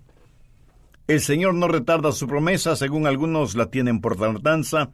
El 1.07 1.21
Señor 1.21 1.53
no 1.53 1.69
retarda 1.69 2.11
su 2.11 2.27
promesa, 2.27 2.75
según 2.75 3.07
algunos 3.07 3.55
la 3.55 3.71
tienen 3.71 4.01
por 4.01 4.17
tardanza, 4.17 4.91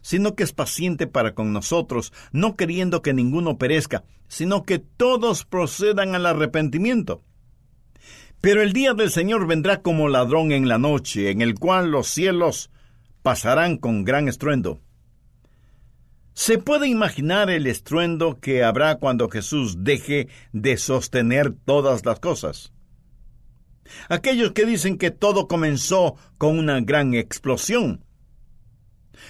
sino 0.00 0.34
que 0.34 0.42
es 0.42 0.52
paciente 0.52 1.06
para 1.06 1.34
con 1.34 1.52
nosotros, 1.52 2.12
no 2.32 2.56
queriendo 2.56 3.02
que 3.02 3.12
ninguno 3.12 3.58
perezca, 3.58 4.04
sino 4.26 4.62
que 4.62 4.78
todos 4.78 5.44
procedan 5.44 6.14
al 6.14 6.24
arrepentimiento. 6.24 7.22
Pero 8.40 8.62
el 8.62 8.72
día 8.72 8.94
del 8.94 9.10
Señor 9.10 9.46
vendrá 9.46 9.82
como 9.82 10.08
ladrón 10.08 10.50
en 10.52 10.66
la 10.66 10.78
noche, 10.78 11.30
en 11.30 11.42
el 11.42 11.56
cual 11.56 11.90
los 11.90 12.06
cielos 12.06 12.70
pasarán 13.22 13.76
con 13.76 14.04
gran 14.04 14.28
estruendo 14.28 14.80
¿Se 16.40 16.56
puede 16.56 16.88
imaginar 16.88 17.50
el 17.50 17.66
estruendo 17.66 18.40
que 18.40 18.64
habrá 18.64 18.94
cuando 18.96 19.28
Jesús 19.28 19.84
deje 19.84 20.28
de 20.54 20.78
sostener 20.78 21.52
todas 21.52 22.06
las 22.06 22.18
cosas? 22.18 22.72
Aquellos 24.08 24.52
que 24.52 24.64
dicen 24.64 24.96
que 24.96 25.10
todo 25.10 25.48
comenzó 25.48 26.16
con 26.38 26.58
una 26.58 26.80
gran 26.80 27.12
explosión. 27.12 28.06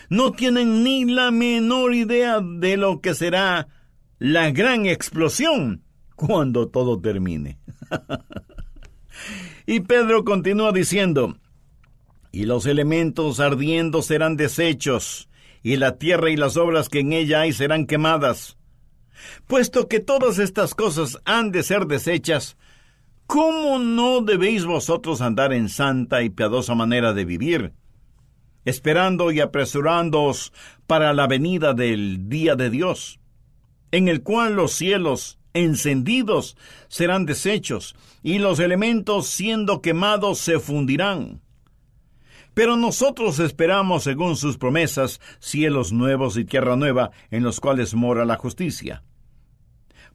no 0.08 0.30
tienen 0.30 0.84
ni 0.84 1.04
la 1.04 1.32
menor 1.32 1.96
idea 1.96 2.40
de 2.40 2.76
lo 2.76 3.00
que 3.00 3.16
será 3.16 3.66
la 4.20 4.52
gran 4.52 4.86
explosión 4.86 5.82
cuando 6.14 6.68
todo 6.68 7.00
termine. 7.00 7.58
y 9.66 9.80
Pedro 9.80 10.24
continúa 10.24 10.70
diciendo, 10.70 11.36
y 12.30 12.44
los 12.44 12.66
elementos 12.66 13.40
ardiendo 13.40 14.00
serán 14.00 14.36
deshechos, 14.36 15.28
y 15.62 15.76
la 15.76 15.98
tierra 15.98 16.30
y 16.30 16.36
las 16.36 16.56
obras 16.56 16.88
que 16.88 17.00
en 17.00 17.12
ella 17.12 17.40
hay 17.40 17.52
serán 17.52 17.86
quemadas. 17.86 18.56
Puesto 19.46 19.88
que 19.88 20.00
todas 20.00 20.38
estas 20.38 20.74
cosas 20.74 21.18
han 21.24 21.52
de 21.52 21.62
ser 21.62 21.86
deshechas, 21.86 22.56
¿cómo 23.26 23.78
no 23.78 24.22
debéis 24.22 24.64
vosotros 24.64 25.20
andar 25.20 25.52
en 25.52 25.68
santa 25.68 26.22
y 26.22 26.30
piadosa 26.30 26.74
manera 26.74 27.12
de 27.12 27.24
vivir? 27.24 27.74
esperando 28.64 29.30
y 29.30 29.40
apresurándoos 29.40 30.52
para 30.86 31.12
la 31.12 31.26
venida 31.26 31.74
del 31.74 32.28
día 32.28 32.56
de 32.56 32.70
Dios, 32.70 33.20
en 33.90 34.08
el 34.08 34.22
cual 34.22 34.54
los 34.54 34.72
cielos 34.72 35.38
encendidos 35.52 36.56
serán 36.88 37.26
deshechos, 37.26 37.96
y 38.22 38.38
los 38.38 38.60
elementos 38.60 39.26
siendo 39.26 39.80
quemados 39.80 40.38
se 40.38 40.60
fundirán. 40.60 41.40
Pero 42.60 42.76
nosotros 42.76 43.38
esperamos, 43.38 44.02
según 44.02 44.36
sus 44.36 44.58
promesas, 44.58 45.18
cielos 45.38 45.94
nuevos 45.94 46.36
y 46.36 46.44
tierra 46.44 46.76
nueva, 46.76 47.10
en 47.30 47.42
los 47.42 47.58
cuales 47.58 47.94
mora 47.94 48.26
la 48.26 48.36
justicia. 48.36 49.02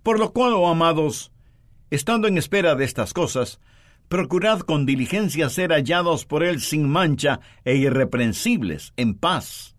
Por 0.03 0.19
lo 0.19 0.31
cual, 0.31 0.53
oh 0.53 0.67
amados, 0.67 1.31
estando 1.89 2.27
en 2.27 2.37
espera 2.37 2.75
de 2.75 2.85
estas 2.85 3.13
cosas, 3.13 3.59
procurad 4.09 4.59
con 4.59 4.85
diligencia 4.85 5.49
ser 5.49 5.71
hallados 5.71 6.27
por 6.27 6.43
él 6.43 6.61
sin 6.61 6.87
mancha 6.87 7.39
e 7.63 7.77
irreprensibles, 7.77 8.93
en 8.95 9.15
paz. 9.15 9.75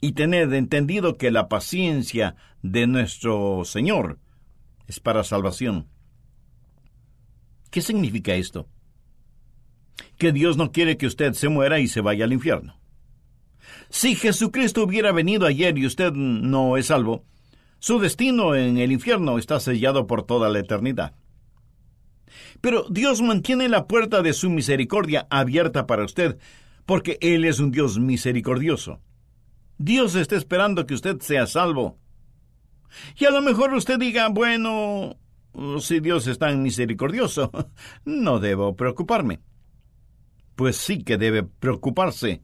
Y 0.00 0.12
tened 0.12 0.50
entendido 0.54 1.18
que 1.18 1.30
la 1.30 1.50
paciencia 1.50 2.36
de 2.62 2.86
nuestro 2.86 3.66
Señor 3.66 4.18
es 4.86 4.98
para 4.98 5.22
salvación. 5.22 5.88
¿Qué 7.70 7.82
significa 7.82 8.32
esto? 8.32 8.66
Que 10.18 10.32
Dios 10.32 10.56
no 10.56 10.72
quiere 10.72 10.96
que 10.96 11.06
usted 11.06 11.32
se 11.34 11.48
muera 11.48 11.80
y 11.80 11.88
se 11.88 12.00
vaya 12.00 12.24
al 12.24 12.32
infierno. 12.32 12.78
Si 13.90 14.14
Jesucristo 14.14 14.82
hubiera 14.82 15.12
venido 15.12 15.46
ayer 15.46 15.76
y 15.78 15.86
usted 15.86 16.12
no 16.12 16.76
es 16.76 16.86
salvo, 16.86 17.24
su 17.78 17.98
destino 17.98 18.54
en 18.54 18.78
el 18.78 18.92
infierno 18.92 19.38
está 19.38 19.60
sellado 19.60 20.06
por 20.06 20.24
toda 20.24 20.48
la 20.48 20.58
eternidad. 20.58 21.14
Pero 22.60 22.86
Dios 22.88 23.20
mantiene 23.22 23.68
la 23.68 23.86
puerta 23.86 24.22
de 24.22 24.32
su 24.32 24.50
misericordia 24.50 25.26
abierta 25.30 25.86
para 25.86 26.04
usted, 26.04 26.38
porque 26.86 27.18
Él 27.20 27.44
es 27.44 27.60
un 27.60 27.70
Dios 27.70 27.98
misericordioso. 27.98 29.00
Dios 29.78 30.14
está 30.14 30.36
esperando 30.36 30.86
que 30.86 30.94
usted 30.94 31.20
sea 31.20 31.46
salvo. 31.46 31.98
Y 33.18 33.24
a 33.26 33.30
lo 33.30 33.42
mejor 33.42 33.74
usted 33.74 33.98
diga, 33.98 34.28
bueno, 34.28 35.16
si 35.80 36.00
Dios 36.00 36.26
es 36.26 36.38
tan 36.38 36.62
misericordioso, 36.62 37.50
no 38.04 38.38
debo 38.38 38.76
preocuparme. 38.76 39.40
Pues 40.56 40.76
sí 40.76 41.02
que 41.02 41.16
debe 41.16 41.42
preocuparse. 41.42 42.42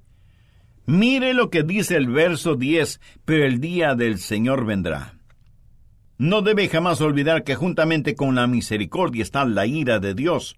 Mire 0.87 1.35
lo 1.35 1.51
que 1.51 1.63
dice 1.63 1.97
el 1.97 2.09
verso 2.09 2.57
10, 2.57 3.01
pero 3.25 3.45
el 3.45 3.61
día 3.61 3.95
del 3.95 4.19
Señor 4.19 4.65
vendrá. 4.65 5.15
No 6.19 6.43
debe 6.43 6.69
jamás 6.69 7.01
olvidar 7.01 7.45
que 7.45 7.55
juntamente 7.55 8.15
con 8.15 8.35
la 8.35 8.47
misericordia 8.47 9.23
está 9.23 9.45
la 9.45 9.67
ira 9.67 10.01
de 10.01 10.15
Dios. 10.15 10.57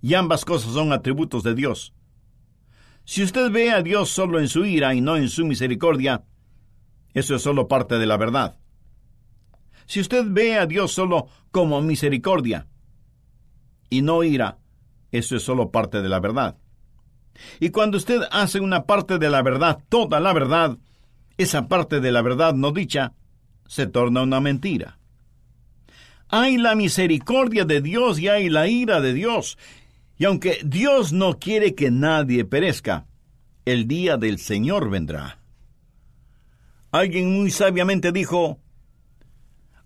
Y 0.00 0.14
ambas 0.14 0.44
cosas 0.44 0.72
son 0.72 0.92
atributos 0.92 1.42
de 1.42 1.54
Dios. 1.54 1.94
Si 3.04 3.22
usted 3.22 3.50
ve 3.50 3.70
a 3.70 3.82
Dios 3.82 4.08
solo 4.08 4.40
en 4.40 4.48
su 4.48 4.64
ira 4.64 4.94
y 4.94 5.00
no 5.00 5.16
en 5.16 5.28
su 5.28 5.44
misericordia, 5.44 6.24
eso 7.12 7.36
es 7.36 7.42
solo 7.42 7.68
parte 7.68 7.98
de 7.98 8.06
la 8.06 8.16
verdad. 8.16 8.58
Si 9.86 10.00
usted 10.00 10.24
ve 10.26 10.56
a 10.56 10.66
Dios 10.66 10.92
solo 10.92 11.28
como 11.50 11.82
misericordia 11.82 12.66
y 13.90 14.02
no 14.02 14.24
ira, 14.24 14.58
eso 15.18 15.36
es 15.36 15.42
solo 15.42 15.70
parte 15.70 16.02
de 16.02 16.08
la 16.08 16.18
verdad. 16.18 16.56
Y 17.60 17.70
cuando 17.70 17.98
usted 17.98 18.22
hace 18.32 18.60
una 18.60 18.84
parte 18.84 19.18
de 19.18 19.30
la 19.30 19.42
verdad, 19.42 19.78
toda 19.88 20.18
la 20.18 20.32
verdad, 20.32 20.78
esa 21.38 21.68
parte 21.68 22.00
de 22.00 22.10
la 22.10 22.20
verdad 22.20 22.54
no 22.54 22.72
dicha, 22.72 23.12
se 23.66 23.86
torna 23.86 24.22
una 24.22 24.40
mentira. 24.40 24.98
Hay 26.28 26.56
la 26.56 26.74
misericordia 26.74 27.64
de 27.64 27.80
Dios 27.80 28.18
y 28.18 28.28
hay 28.28 28.48
la 28.48 28.66
ira 28.66 29.00
de 29.00 29.12
Dios. 29.12 29.56
Y 30.18 30.24
aunque 30.24 30.58
Dios 30.64 31.12
no 31.12 31.38
quiere 31.38 31.76
que 31.76 31.92
nadie 31.92 32.44
perezca, 32.44 33.06
el 33.64 33.86
día 33.86 34.16
del 34.16 34.38
Señor 34.38 34.90
vendrá. 34.90 35.38
Alguien 36.90 37.32
muy 37.32 37.50
sabiamente 37.50 38.10
dijo, 38.10 38.58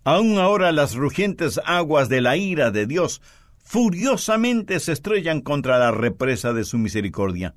Aún 0.03 0.39
ahora 0.39 0.71
las 0.71 0.95
rugientes 0.95 1.59
aguas 1.65 2.09
de 2.09 2.21
la 2.21 2.35
ira 2.35 2.71
de 2.71 2.87
Dios 2.87 3.21
furiosamente 3.69 4.79
se 4.79 4.93
estrellan 4.93 5.41
contra 5.41 5.77
la 5.77 5.91
represa 5.91 6.53
de 6.53 6.63
su 6.63 6.79
misericordia. 6.79 7.53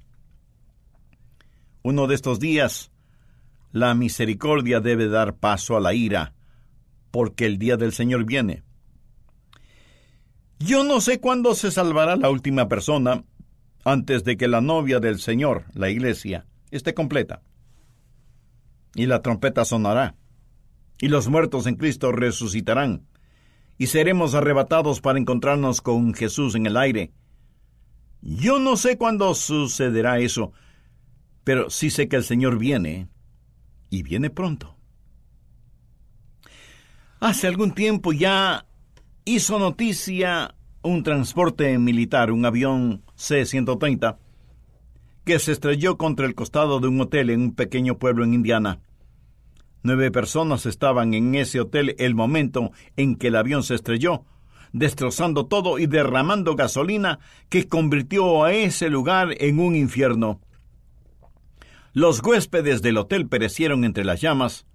Uno 1.83 2.07
de 2.07 2.15
estos 2.15 2.39
días, 2.39 2.93
la 3.71 3.95
misericordia 3.95 4.81
debe 4.81 5.09
dar 5.09 5.37
paso 5.37 5.75
a 5.75 5.81
la 5.81 5.95
ira, 5.95 6.35
porque 7.11 7.47
el 7.47 7.57
día 7.57 7.79
del 7.79 7.95
Señor 7.95 8.27
viene. 8.27 8.63
Yo 10.59 10.85
no 10.85 11.01
sé 11.01 11.19
cuándo 11.19 11.55
se 11.55 11.71
salvará 11.71 12.17
la 12.17 12.29
última 12.29 12.69
persona 12.69 13.25
antes 13.83 14.23
de 14.23 14.37
que 14.37 14.49
la 14.49 14.61
novia 14.61 15.01
del 15.01 15.19
Señor, 15.19 15.65
la 15.73 15.89
iglesia, 15.89 16.45
esté 16.71 16.93
completa. 16.93 17.41
Y 18.95 19.07
la 19.07 19.23
trompeta 19.23 19.65
sonará 19.65 20.15
y 21.01 21.09
los 21.09 21.29
muertos 21.29 21.67
en 21.67 21.77
Cristo 21.77 22.13
resucitarán, 22.13 23.07
y 23.83 23.89
seremos 23.89 24.37
arrebatados 24.37 25.01
para 25.01 25.19
encontrarnos 25.19 25.81
con 25.81 26.15
Jesús 26.15 26.55
en 26.55 26.67
el 26.67 26.77
aire. 26.77 27.11
Yo 28.21 28.61
no 28.61 28.77
sé 28.77 28.97
cuándo 28.97 29.35
sucederá 29.35 30.21
eso, 30.21 30.53
pero 31.43 31.69
sí 31.69 31.91
sé 31.91 32.07
que 32.07 32.15
el 32.15 32.23
Señor 32.23 32.59
viene, 32.59 33.09
y 33.91 34.05
viene 34.05 34.31
pronto. 34.31 34.77
Hace 37.19 37.49
algún 37.49 37.73
tiempo 37.73 38.13
ya 38.13 38.67
hizo 39.25 39.59
noticia 39.59 40.55
un 40.83 41.03
transporte 41.03 41.77
militar, 41.77 42.31
un 42.31 42.47
avión 42.47 43.03
C-130, 43.17 44.17
que 45.25 45.41
se 45.41 45.51
estrelló 45.51 45.99
contra 45.99 46.27
el 46.27 46.37
costado 46.37 46.79
de 46.79 46.87
un 46.87 47.01
hotel 47.01 47.31
en 47.31 47.41
un 47.41 47.55
pequeño 47.57 47.99
pueblo 47.99 48.23
en 48.23 48.35
Indiana. 48.35 48.79
Nueve 49.83 50.11
personas 50.13 50.65
estaban 50.67 51.13
en 51.13 51.35
ese 51.35 51.61
hotel 51.61 51.97
el 51.99 52.15
momento 52.15 52.71
en 52.97 53.17
que 53.17 53.29
el 53.29 53.37
avión 53.37 53.65
se 53.65 53.75
estrelló, 53.75 54.25
destrozando 54.73 55.47
todo 55.47 55.79
y 55.79 55.87
derramando 55.87 56.55
gasolina 56.55 57.19
que 57.49 57.67
convirtió 57.67 58.45
a 58.45 58.53
ese 58.53 58.89
lugar 58.89 59.35
en 59.39 59.59
un 59.59 59.75
infierno. 59.75 60.41
Los 61.93 62.23
huéspedes 62.23 62.81
del 62.81 62.97
hotel 62.97 63.29
perecieron 63.29 63.85
entre 63.85 64.05
las 64.05 64.21
llamas, 64.21 64.67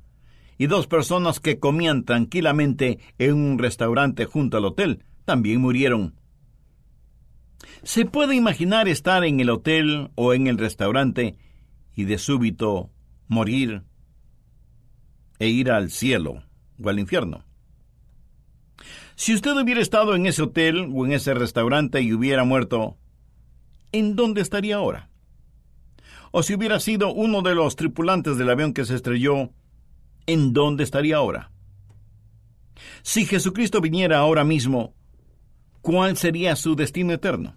y 0.58 0.68
dos 0.68 0.88
personas 0.88 1.40
que 1.40 1.60
comían 1.60 2.04
tranquilamente 2.04 3.00
en 3.18 3.36
un 3.36 3.60
restaurante 3.60 4.26
junto 4.26 4.58
al 4.58 4.66
hotel 4.66 5.04
también 5.24 5.62
murieron. 5.62 6.16
Se 7.84 8.06
puede 8.06 8.36
imaginar 8.36 8.88
estar 8.88 9.24
en 9.24 9.40
el 9.40 9.50
hotel 9.50 10.10
o 10.16 10.34
en 10.34 10.48
el 10.48 10.58
restaurante 10.58 11.38
y 11.96 12.06
de 12.06 12.18
súbito 12.18 12.90
morir 13.28 13.84
e 15.40 15.48
ir 15.48 15.72
al 15.72 15.92
cielo 15.92 16.44
o 16.82 16.90
al 16.90 17.00
infierno. 17.00 17.44
Si 19.16 19.34
usted 19.34 19.58
hubiera 19.58 19.82
estado 19.82 20.16
en 20.16 20.28
ese 20.28 20.44
hotel 20.44 20.92
o 20.94 21.06
en 21.06 21.14
ese 21.14 21.34
restaurante 21.34 22.02
y 22.02 22.14
hubiera 22.14 22.44
muerto, 22.44 22.98
¿en 23.92 24.16
dónde 24.16 24.42
estaría 24.42 24.76
ahora? 24.76 25.10
O 26.32 26.44
si 26.44 26.54
hubiera 26.54 26.80
sido 26.80 27.12
uno 27.12 27.42
de 27.42 27.56
los 27.56 27.76
tripulantes 27.76 28.38
del 28.38 28.50
avión 28.50 28.74
que 28.74 28.86
se 28.86 28.96
estrelló, 28.96 29.50
¿en 30.28 30.54
dónde 30.54 30.84
estaría 30.84 31.18
ahora? 31.18 31.52
Si 33.02 33.26
Jesucristo 33.26 33.82
viniera 33.82 34.20
ahora 34.20 34.44
mismo, 34.44 34.94
¿cuál 35.82 36.16
sería 36.18 36.56
su 36.56 36.76
destino 36.76 37.14
eterno? 37.14 37.56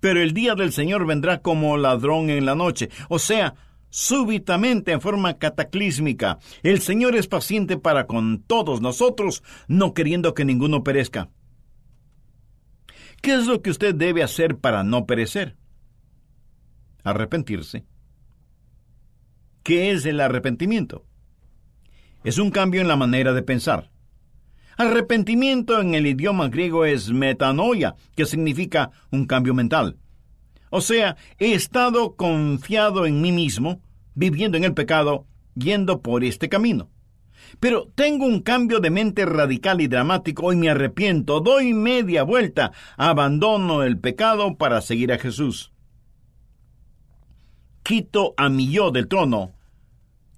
Pero 0.00 0.22
el 0.22 0.32
día 0.32 0.54
del 0.54 0.72
Señor 0.72 1.06
vendrá 1.06 1.42
como 1.42 1.76
ladrón 1.76 2.30
en 2.30 2.46
la 2.46 2.54
noche, 2.54 2.88
o 3.08 3.18
sea, 3.18 3.54
súbitamente 3.96 4.92
en 4.92 5.00
forma 5.00 5.38
cataclísmica. 5.38 6.38
El 6.62 6.82
Señor 6.82 7.16
es 7.16 7.28
paciente 7.28 7.78
para 7.78 8.06
con 8.06 8.42
todos 8.42 8.82
nosotros, 8.82 9.42
no 9.68 9.94
queriendo 9.94 10.34
que 10.34 10.44
ninguno 10.44 10.84
perezca. 10.84 11.30
¿Qué 13.22 13.32
es 13.32 13.46
lo 13.46 13.62
que 13.62 13.70
usted 13.70 13.94
debe 13.94 14.22
hacer 14.22 14.58
para 14.58 14.84
no 14.84 15.06
perecer? 15.06 15.56
Arrepentirse. 17.04 17.86
¿Qué 19.62 19.92
es 19.92 20.04
el 20.04 20.20
arrepentimiento? 20.20 21.06
Es 22.22 22.36
un 22.36 22.50
cambio 22.50 22.82
en 22.82 22.88
la 22.88 22.96
manera 22.96 23.32
de 23.32 23.42
pensar. 23.42 23.90
Arrepentimiento 24.76 25.80
en 25.80 25.94
el 25.94 26.06
idioma 26.06 26.50
griego 26.50 26.84
es 26.84 27.08
metanoia, 27.08 27.94
que 28.14 28.26
significa 28.26 28.90
un 29.10 29.24
cambio 29.24 29.54
mental. 29.54 29.96
O 30.68 30.82
sea, 30.82 31.16
he 31.38 31.54
estado 31.54 32.14
confiado 32.16 33.06
en 33.06 33.22
mí 33.22 33.32
mismo, 33.32 33.80
viviendo 34.16 34.56
en 34.56 34.64
el 34.64 34.74
pecado, 34.74 35.26
yendo 35.54 36.00
por 36.00 36.24
este 36.24 36.48
camino. 36.48 36.90
Pero 37.60 37.92
tengo 37.94 38.26
un 38.26 38.40
cambio 38.40 38.80
de 38.80 38.90
mente 38.90 39.24
radical 39.24 39.80
y 39.80 39.86
dramático 39.86 40.52
y 40.52 40.56
me 40.56 40.70
arrepiento, 40.70 41.40
doy 41.40 41.72
media 41.74 42.24
vuelta, 42.24 42.72
abandono 42.96 43.84
el 43.84 44.00
pecado 44.00 44.56
para 44.56 44.80
seguir 44.80 45.12
a 45.12 45.18
Jesús. 45.18 45.72
Quito 47.84 48.34
a 48.36 48.48
mi 48.48 48.68
yo 48.72 48.90
del 48.90 49.06
trono 49.06 49.52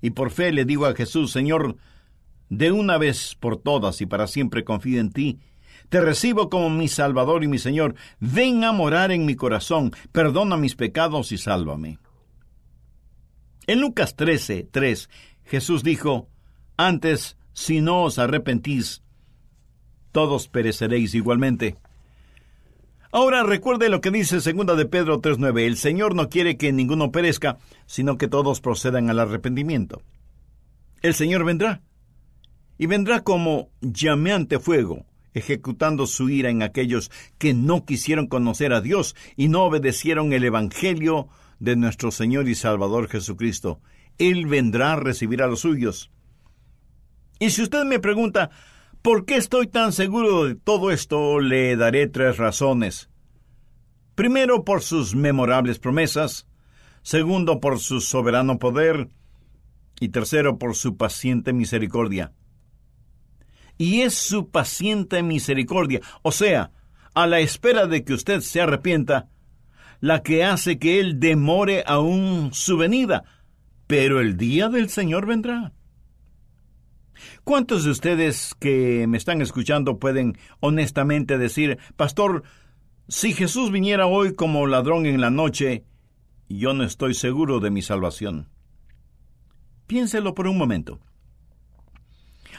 y 0.02 0.10
por 0.10 0.30
fe 0.30 0.52
le 0.52 0.64
digo 0.64 0.84
a 0.84 0.94
Jesús, 0.94 1.30
Señor, 1.30 1.76
de 2.50 2.72
una 2.72 2.98
vez 2.98 3.36
por 3.38 3.56
todas 3.56 4.00
y 4.00 4.06
para 4.06 4.26
siempre 4.26 4.64
confío 4.64 5.00
en 5.00 5.12
ti. 5.12 5.38
Te 5.88 6.00
recibo 6.00 6.50
como 6.50 6.68
mi 6.68 6.88
Salvador 6.88 7.44
y 7.44 7.48
mi 7.48 7.58
Señor. 7.58 7.94
Ven 8.20 8.64
a 8.64 8.72
morar 8.72 9.10
en 9.12 9.24
mi 9.24 9.36
corazón, 9.36 9.92
perdona 10.12 10.56
mis 10.56 10.74
pecados 10.74 11.32
y 11.32 11.38
sálvame. 11.38 11.98
En 13.68 13.82
Lucas 13.82 14.16
13, 14.16 14.66
3, 14.70 15.10
Jesús 15.44 15.82
dijo, 15.82 16.26
Antes, 16.78 17.36
si 17.52 17.82
no 17.82 18.02
os 18.04 18.18
arrepentís, 18.18 19.02
todos 20.10 20.48
pereceréis 20.48 21.14
igualmente. 21.14 21.76
Ahora 23.12 23.42
recuerde 23.42 23.90
lo 23.90 24.00
que 24.00 24.10
dice 24.10 24.40
segunda 24.40 24.74
de 24.74 24.86
Pedro 24.86 25.20
3.9. 25.20 25.66
El 25.66 25.76
Señor 25.76 26.14
no 26.14 26.30
quiere 26.30 26.56
que 26.56 26.72
ninguno 26.72 27.12
perezca, 27.12 27.58
sino 27.84 28.16
que 28.16 28.26
todos 28.26 28.62
procedan 28.62 29.10
al 29.10 29.18
arrepentimiento. 29.18 30.00
El 31.02 31.12
Señor 31.12 31.44
vendrá. 31.44 31.82
Y 32.78 32.86
vendrá 32.86 33.20
como 33.20 33.68
llameante 33.82 34.58
fuego, 34.60 35.04
ejecutando 35.34 36.06
su 36.06 36.30
ira 36.30 36.48
en 36.48 36.62
aquellos 36.62 37.10
que 37.36 37.52
no 37.52 37.84
quisieron 37.84 38.28
conocer 38.28 38.72
a 38.72 38.80
Dios 38.80 39.14
y 39.36 39.48
no 39.48 39.64
obedecieron 39.64 40.32
el 40.32 40.44
Evangelio 40.44 41.28
de 41.58 41.76
nuestro 41.76 42.10
Señor 42.10 42.48
y 42.48 42.54
Salvador 42.54 43.08
Jesucristo. 43.08 43.80
Él 44.18 44.46
vendrá 44.46 44.92
a 44.92 44.96
recibir 44.96 45.42
a 45.42 45.46
los 45.46 45.60
suyos. 45.60 46.10
Y 47.38 47.50
si 47.50 47.62
usted 47.62 47.84
me 47.84 48.00
pregunta, 48.00 48.50
¿Por 49.02 49.24
qué 49.24 49.36
estoy 49.36 49.68
tan 49.68 49.92
seguro 49.92 50.44
de 50.44 50.54
todo 50.56 50.90
esto? 50.90 51.40
Le 51.40 51.76
daré 51.76 52.08
tres 52.08 52.36
razones. 52.36 53.08
Primero, 54.14 54.64
por 54.64 54.82
sus 54.82 55.14
memorables 55.14 55.78
promesas. 55.78 56.48
Segundo, 57.02 57.60
por 57.60 57.78
su 57.78 58.00
soberano 58.00 58.58
poder. 58.58 59.08
Y 60.00 60.08
tercero, 60.08 60.58
por 60.58 60.74
su 60.74 60.96
paciente 60.96 61.52
misericordia. 61.52 62.32
Y 63.78 64.00
es 64.00 64.14
su 64.14 64.50
paciente 64.50 65.22
misericordia, 65.22 66.00
o 66.22 66.32
sea, 66.32 66.72
a 67.14 67.28
la 67.28 67.38
espera 67.38 67.86
de 67.86 68.04
que 68.04 68.12
usted 68.12 68.40
se 68.40 68.60
arrepienta, 68.60 69.28
la 70.00 70.22
que 70.22 70.44
hace 70.44 70.78
que 70.78 71.00
Él 71.00 71.20
demore 71.20 71.84
aún 71.86 72.50
su 72.52 72.76
venida. 72.76 73.24
Pero 73.86 74.20
el 74.20 74.36
día 74.36 74.68
del 74.68 74.88
Señor 74.88 75.26
vendrá. 75.26 75.72
¿Cuántos 77.44 77.84
de 77.84 77.90
ustedes 77.90 78.54
que 78.60 79.06
me 79.08 79.16
están 79.16 79.40
escuchando 79.40 79.98
pueden 79.98 80.36
honestamente 80.60 81.38
decir, 81.38 81.78
Pastor, 81.96 82.44
si 83.08 83.32
Jesús 83.32 83.72
viniera 83.72 84.06
hoy 84.06 84.34
como 84.34 84.66
ladrón 84.66 85.06
en 85.06 85.20
la 85.20 85.30
noche, 85.30 85.84
yo 86.48 86.74
no 86.74 86.84
estoy 86.84 87.14
seguro 87.14 87.60
de 87.60 87.70
mi 87.70 87.82
salvación? 87.82 88.48
Piénselo 89.86 90.34
por 90.34 90.46
un 90.46 90.58
momento. 90.58 91.00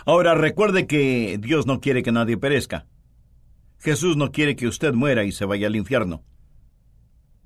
Ahora 0.05 0.33
recuerde 0.33 0.87
que 0.87 1.37
Dios 1.39 1.67
no 1.67 1.79
quiere 1.79 2.01
que 2.01 2.11
nadie 2.11 2.37
perezca. 2.37 2.87
Jesús 3.77 4.17
no 4.17 4.31
quiere 4.31 4.55
que 4.55 4.67
usted 4.67 4.93
muera 4.93 5.23
y 5.23 5.31
se 5.31 5.45
vaya 5.45 5.67
al 5.67 5.75
infierno. 5.75 6.23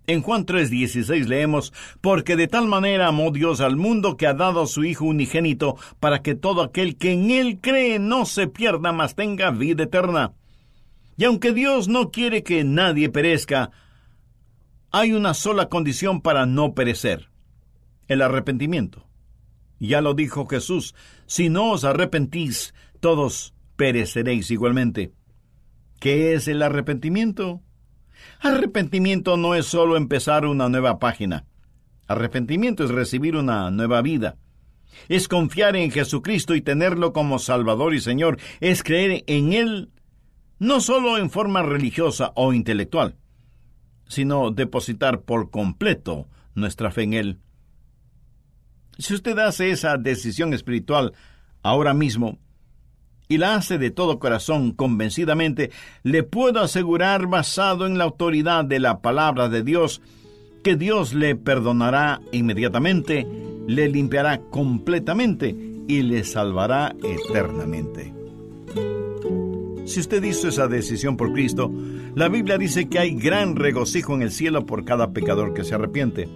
En 0.05 0.21
Juan 0.21 0.45
3:16 0.45 1.27
leemos, 1.27 1.73
Porque 2.01 2.35
de 2.35 2.47
tal 2.47 2.67
manera 2.67 3.07
amó 3.07 3.31
Dios 3.31 3.61
al 3.61 3.77
mundo 3.77 4.17
que 4.17 4.27
ha 4.27 4.33
dado 4.33 4.61
a 4.61 4.67
su 4.67 4.83
Hijo 4.83 5.05
unigénito, 5.05 5.77
para 5.99 6.21
que 6.21 6.35
todo 6.35 6.61
aquel 6.61 6.97
que 6.97 7.13
en 7.13 7.31
Él 7.31 7.59
cree 7.61 7.99
no 7.99 8.25
se 8.25 8.47
pierda, 8.47 8.91
mas 8.91 9.15
tenga 9.15 9.51
vida 9.51 9.83
eterna. 9.83 10.33
Y 11.15 11.25
aunque 11.25 11.53
Dios 11.53 11.87
no 11.87 12.11
quiere 12.11 12.43
que 12.43 12.63
nadie 12.63 13.09
perezca, 13.09 13.71
hay 14.91 15.13
una 15.13 15.33
sola 15.33 15.69
condición 15.69 16.21
para 16.21 16.45
no 16.45 16.73
perecer, 16.73 17.29
el 18.07 18.21
arrepentimiento. 18.21 19.07
Ya 19.79 20.01
lo 20.01 20.13
dijo 20.13 20.45
Jesús, 20.45 20.95
si 21.25 21.49
no 21.49 21.71
os 21.71 21.83
arrepentís, 21.83 22.73
todos 22.99 23.53
pereceréis 23.75 24.51
igualmente. 24.51 25.13
¿Qué 25.99 26.33
es 26.33 26.47
el 26.47 26.61
arrepentimiento? 26.61 27.61
Arrepentimiento 28.39 29.37
no 29.37 29.55
es 29.55 29.65
solo 29.65 29.97
empezar 29.97 30.45
una 30.45 30.69
nueva 30.69 30.99
página. 30.99 31.45
Arrepentimiento 32.07 32.83
es 32.83 32.91
recibir 32.91 33.35
una 33.35 33.71
nueva 33.71 34.01
vida. 34.01 34.37
Es 35.09 35.27
confiar 35.27 35.75
en 35.75 35.91
Jesucristo 35.91 36.55
y 36.55 36.61
tenerlo 36.61 37.13
como 37.13 37.39
Salvador 37.39 37.93
y 37.93 38.01
Señor. 38.01 38.37
Es 38.59 38.83
creer 38.83 39.23
en 39.27 39.53
Él 39.53 39.89
no 40.59 40.79
solo 40.79 41.17
en 41.17 41.29
forma 41.29 41.61
religiosa 41.63 42.31
o 42.35 42.53
intelectual, 42.53 43.17
sino 44.07 44.51
depositar 44.51 45.21
por 45.21 45.49
completo 45.49 46.27
nuestra 46.55 46.91
fe 46.91 47.03
en 47.03 47.13
Él. 47.13 47.39
Si 48.97 49.13
usted 49.13 49.37
hace 49.39 49.71
esa 49.71 49.97
decisión 49.97 50.53
espiritual 50.53 51.13
ahora 51.63 51.93
mismo, 51.93 52.37
y 53.27 53.37
la 53.37 53.55
hace 53.55 53.77
de 53.77 53.91
todo 53.91 54.19
corazón, 54.19 54.71
convencidamente, 54.71 55.71
le 56.03 56.23
puedo 56.23 56.61
asegurar, 56.61 57.27
basado 57.27 57.85
en 57.85 57.97
la 57.97 58.03
autoridad 58.03 58.65
de 58.65 58.79
la 58.79 59.01
palabra 59.01 59.49
de 59.49 59.63
Dios, 59.63 60.01
que 60.63 60.75
Dios 60.75 61.13
le 61.13 61.35
perdonará 61.35 62.21
inmediatamente, 62.31 63.27
le 63.67 63.89
limpiará 63.89 64.41
completamente 64.49 65.55
y 65.87 66.01
le 66.01 66.23
salvará 66.23 66.95
eternamente. 67.03 68.13
Si 69.85 69.99
usted 69.99 70.23
hizo 70.23 70.47
esa 70.47 70.67
decisión 70.67 71.17
por 71.17 71.33
Cristo, 71.33 71.71
la 72.15 72.29
Biblia 72.29 72.57
dice 72.57 72.87
que 72.87 72.99
hay 72.99 73.15
gran 73.15 73.55
regocijo 73.55 74.15
en 74.15 74.21
el 74.21 74.31
cielo 74.31 74.65
por 74.65 74.85
cada 74.85 75.11
pecador 75.11 75.53
que 75.53 75.63
se 75.63 75.75
arrepiente. 75.75 76.29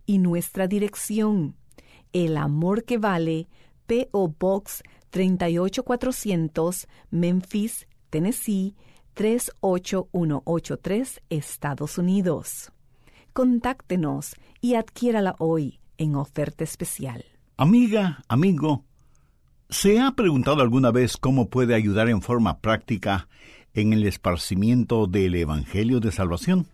y 0.07 0.19
nuestra 0.19 0.67
dirección, 0.67 1.55
El 2.13 2.37
Amor 2.37 2.83
que 2.85 2.99
Vale, 2.99 3.49
P.O. 3.87 4.29
Box 4.29 4.83
38400, 5.11 6.89
Memphis, 7.11 7.87
Tennessee 8.11 8.77
38183, 9.15 11.23
Estados 11.29 11.99
Unidos. 11.99 12.73
Contáctenos 13.33 14.37
y 14.61 14.75
adquiérala 14.75 15.35
hoy 15.39 15.81
en 15.97 16.15
oferta 16.15 16.63
especial. 16.65 17.25
Amiga, 17.61 18.23
amigo, 18.29 18.85
¿se 19.69 19.99
ha 19.99 20.13
preguntado 20.13 20.63
alguna 20.63 20.93
vez 20.93 21.17
cómo 21.17 21.49
puede 21.49 21.75
ayudar 21.75 22.09
en 22.09 22.23
forma 22.23 22.61
práctica 22.61 23.27
en 23.75 23.93
el 23.93 24.07
esparcimiento 24.07 25.09
del 25.09 25.35
Evangelio 25.35 25.99
de 25.99 26.13
Salvación? 26.13 26.69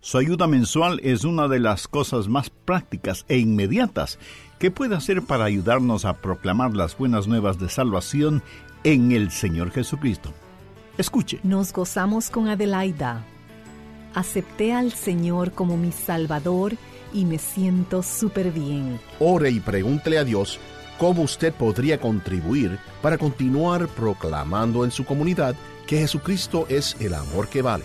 Su 0.00 0.18
ayuda 0.18 0.46
mensual 0.46 1.00
es 1.02 1.24
una 1.24 1.48
de 1.48 1.58
las 1.58 1.88
cosas 1.88 2.28
más 2.28 2.48
prácticas 2.48 3.24
e 3.26 3.38
inmediatas 3.38 4.20
que 4.60 4.70
puede 4.70 4.94
hacer 4.94 5.22
para 5.22 5.46
ayudarnos 5.46 6.04
a 6.04 6.18
proclamar 6.18 6.76
las 6.76 6.96
buenas 6.96 7.26
nuevas 7.26 7.58
de 7.58 7.68
salvación 7.68 8.44
en 8.84 9.10
el 9.10 9.32
Señor 9.32 9.72
Jesucristo. 9.72 10.32
Escuche. 10.96 11.40
Nos 11.42 11.72
gozamos 11.72 12.30
con 12.30 12.46
Adelaida. 12.46 13.24
Acepté 14.14 14.72
al 14.72 14.92
Señor 14.92 15.50
como 15.50 15.76
mi 15.76 15.90
Salvador 15.90 16.74
me 17.12 17.38
siento 17.38 18.02
súper 18.02 18.52
bien. 18.52 19.00
Ore 19.18 19.50
y 19.50 19.60
pregúntele 19.60 20.18
a 20.18 20.24
Dios 20.24 20.60
cómo 20.98 21.22
usted 21.22 21.52
podría 21.52 22.00
contribuir 22.00 22.78
para 23.02 23.18
continuar 23.18 23.88
proclamando 23.88 24.84
en 24.84 24.90
su 24.90 25.04
comunidad 25.04 25.54
que 25.86 25.98
Jesucristo 25.98 26.66
es 26.68 26.96
el 27.00 27.14
amor 27.14 27.48
que 27.48 27.62
vale. 27.62 27.84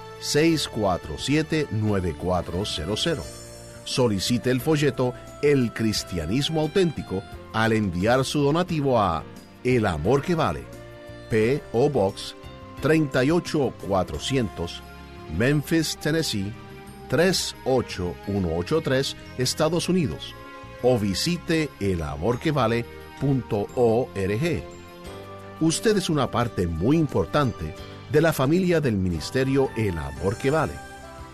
Solicite 3.84 4.50
el 4.50 4.60
folleto 4.60 5.14
El 5.42 5.72
Cristianismo 5.72 6.62
Auténtico 6.62 7.22
al 7.52 7.72
enviar 7.72 8.24
su 8.24 8.42
donativo 8.42 9.00
a 9.00 9.22
El 9.64 9.86
Amor 9.86 10.22
que 10.22 10.34
Vale, 10.34 10.64
P.O. 11.30 11.88
Box 11.88 12.34
38400, 12.82 14.82
Memphis, 15.36 15.96
Tennessee 15.96 16.52
38183, 17.08 19.16
Estados 19.38 19.88
Unidos, 19.88 20.34
o 20.82 20.98
visite 20.98 21.70
elamorquevale.org. 21.80 24.62
Usted 25.60 25.96
es 25.96 26.10
una 26.10 26.30
parte 26.30 26.68
muy 26.68 26.96
importante 26.96 27.74
de 28.10 28.20
la 28.20 28.32
familia 28.32 28.80
del 28.80 28.96
ministerio 28.96 29.70
El 29.76 29.98
Amor 29.98 30.36
que 30.36 30.50
Vale. 30.50 30.72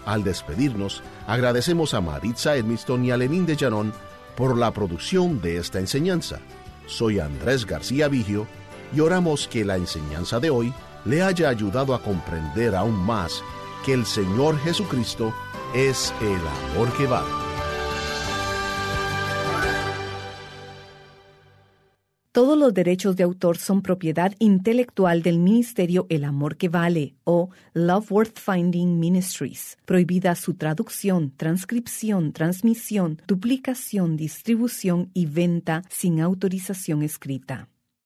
Al 0.04 0.22
despedirnos, 0.22 1.02
agradecemos 1.26 1.94
a 1.94 2.00
Maritza 2.00 2.56
Edmiston 2.56 3.04
y 3.04 3.10
a 3.10 3.16
Lenín 3.16 3.46
de 3.46 3.56
Llanón 3.56 3.92
por 4.36 4.56
la 4.56 4.72
producción 4.72 5.40
de 5.40 5.58
esta 5.58 5.78
enseñanza. 5.78 6.40
Soy 6.86 7.20
Andrés 7.20 7.66
García 7.66 8.08
Vigio 8.08 8.46
y 8.94 9.00
oramos 9.00 9.48
que 9.48 9.64
la 9.64 9.76
enseñanza 9.76 10.40
de 10.40 10.50
hoy 10.50 10.74
le 11.04 11.22
haya 11.22 11.48
ayudado 11.48 11.94
a 11.94 12.02
comprender 12.02 12.74
aún 12.74 12.94
más 12.94 13.42
que 13.84 13.92
el 13.92 14.06
Señor 14.06 14.58
Jesucristo 14.60 15.34
es 15.74 16.12
el 16.20 16.74
amor 16.74 16.92
que 16.96 17.06
vale. 17.06 17.43
Todos 22.44 22.58
los 22.58 22.74
derechos 22.74 23.16
de 23.16 23.22
autor 23.22 23.56
son 23.56 23.80
propiedad 23.80 24.34
intelectual 24.38 25.22
del 25.22 25.38
Ministerio 25.38 26.04
El 26.10 26.24
Amor 26.24 26.58
que 26.58 26.68
Vale 26.68 27.14
o 27.24 27.48
Love 27.72 28.12
Worth 28.12 28.38
Finding 28.38 29.00
Ministries. 29.00 29.78
Prohibida 29.86 30.34
su 30.34 30.52
traducción, 30.52 31.32
transcripción, 31.38 32.34
transmisión, 32.34 33.22
duplicación, 33.26 34.18
distribución 34.18 35.10
y 35.14 35.24
venta 35.24 35.84
sin 35.88 36.20
autorización 36.20 37.02
escrita. 37.02 37.70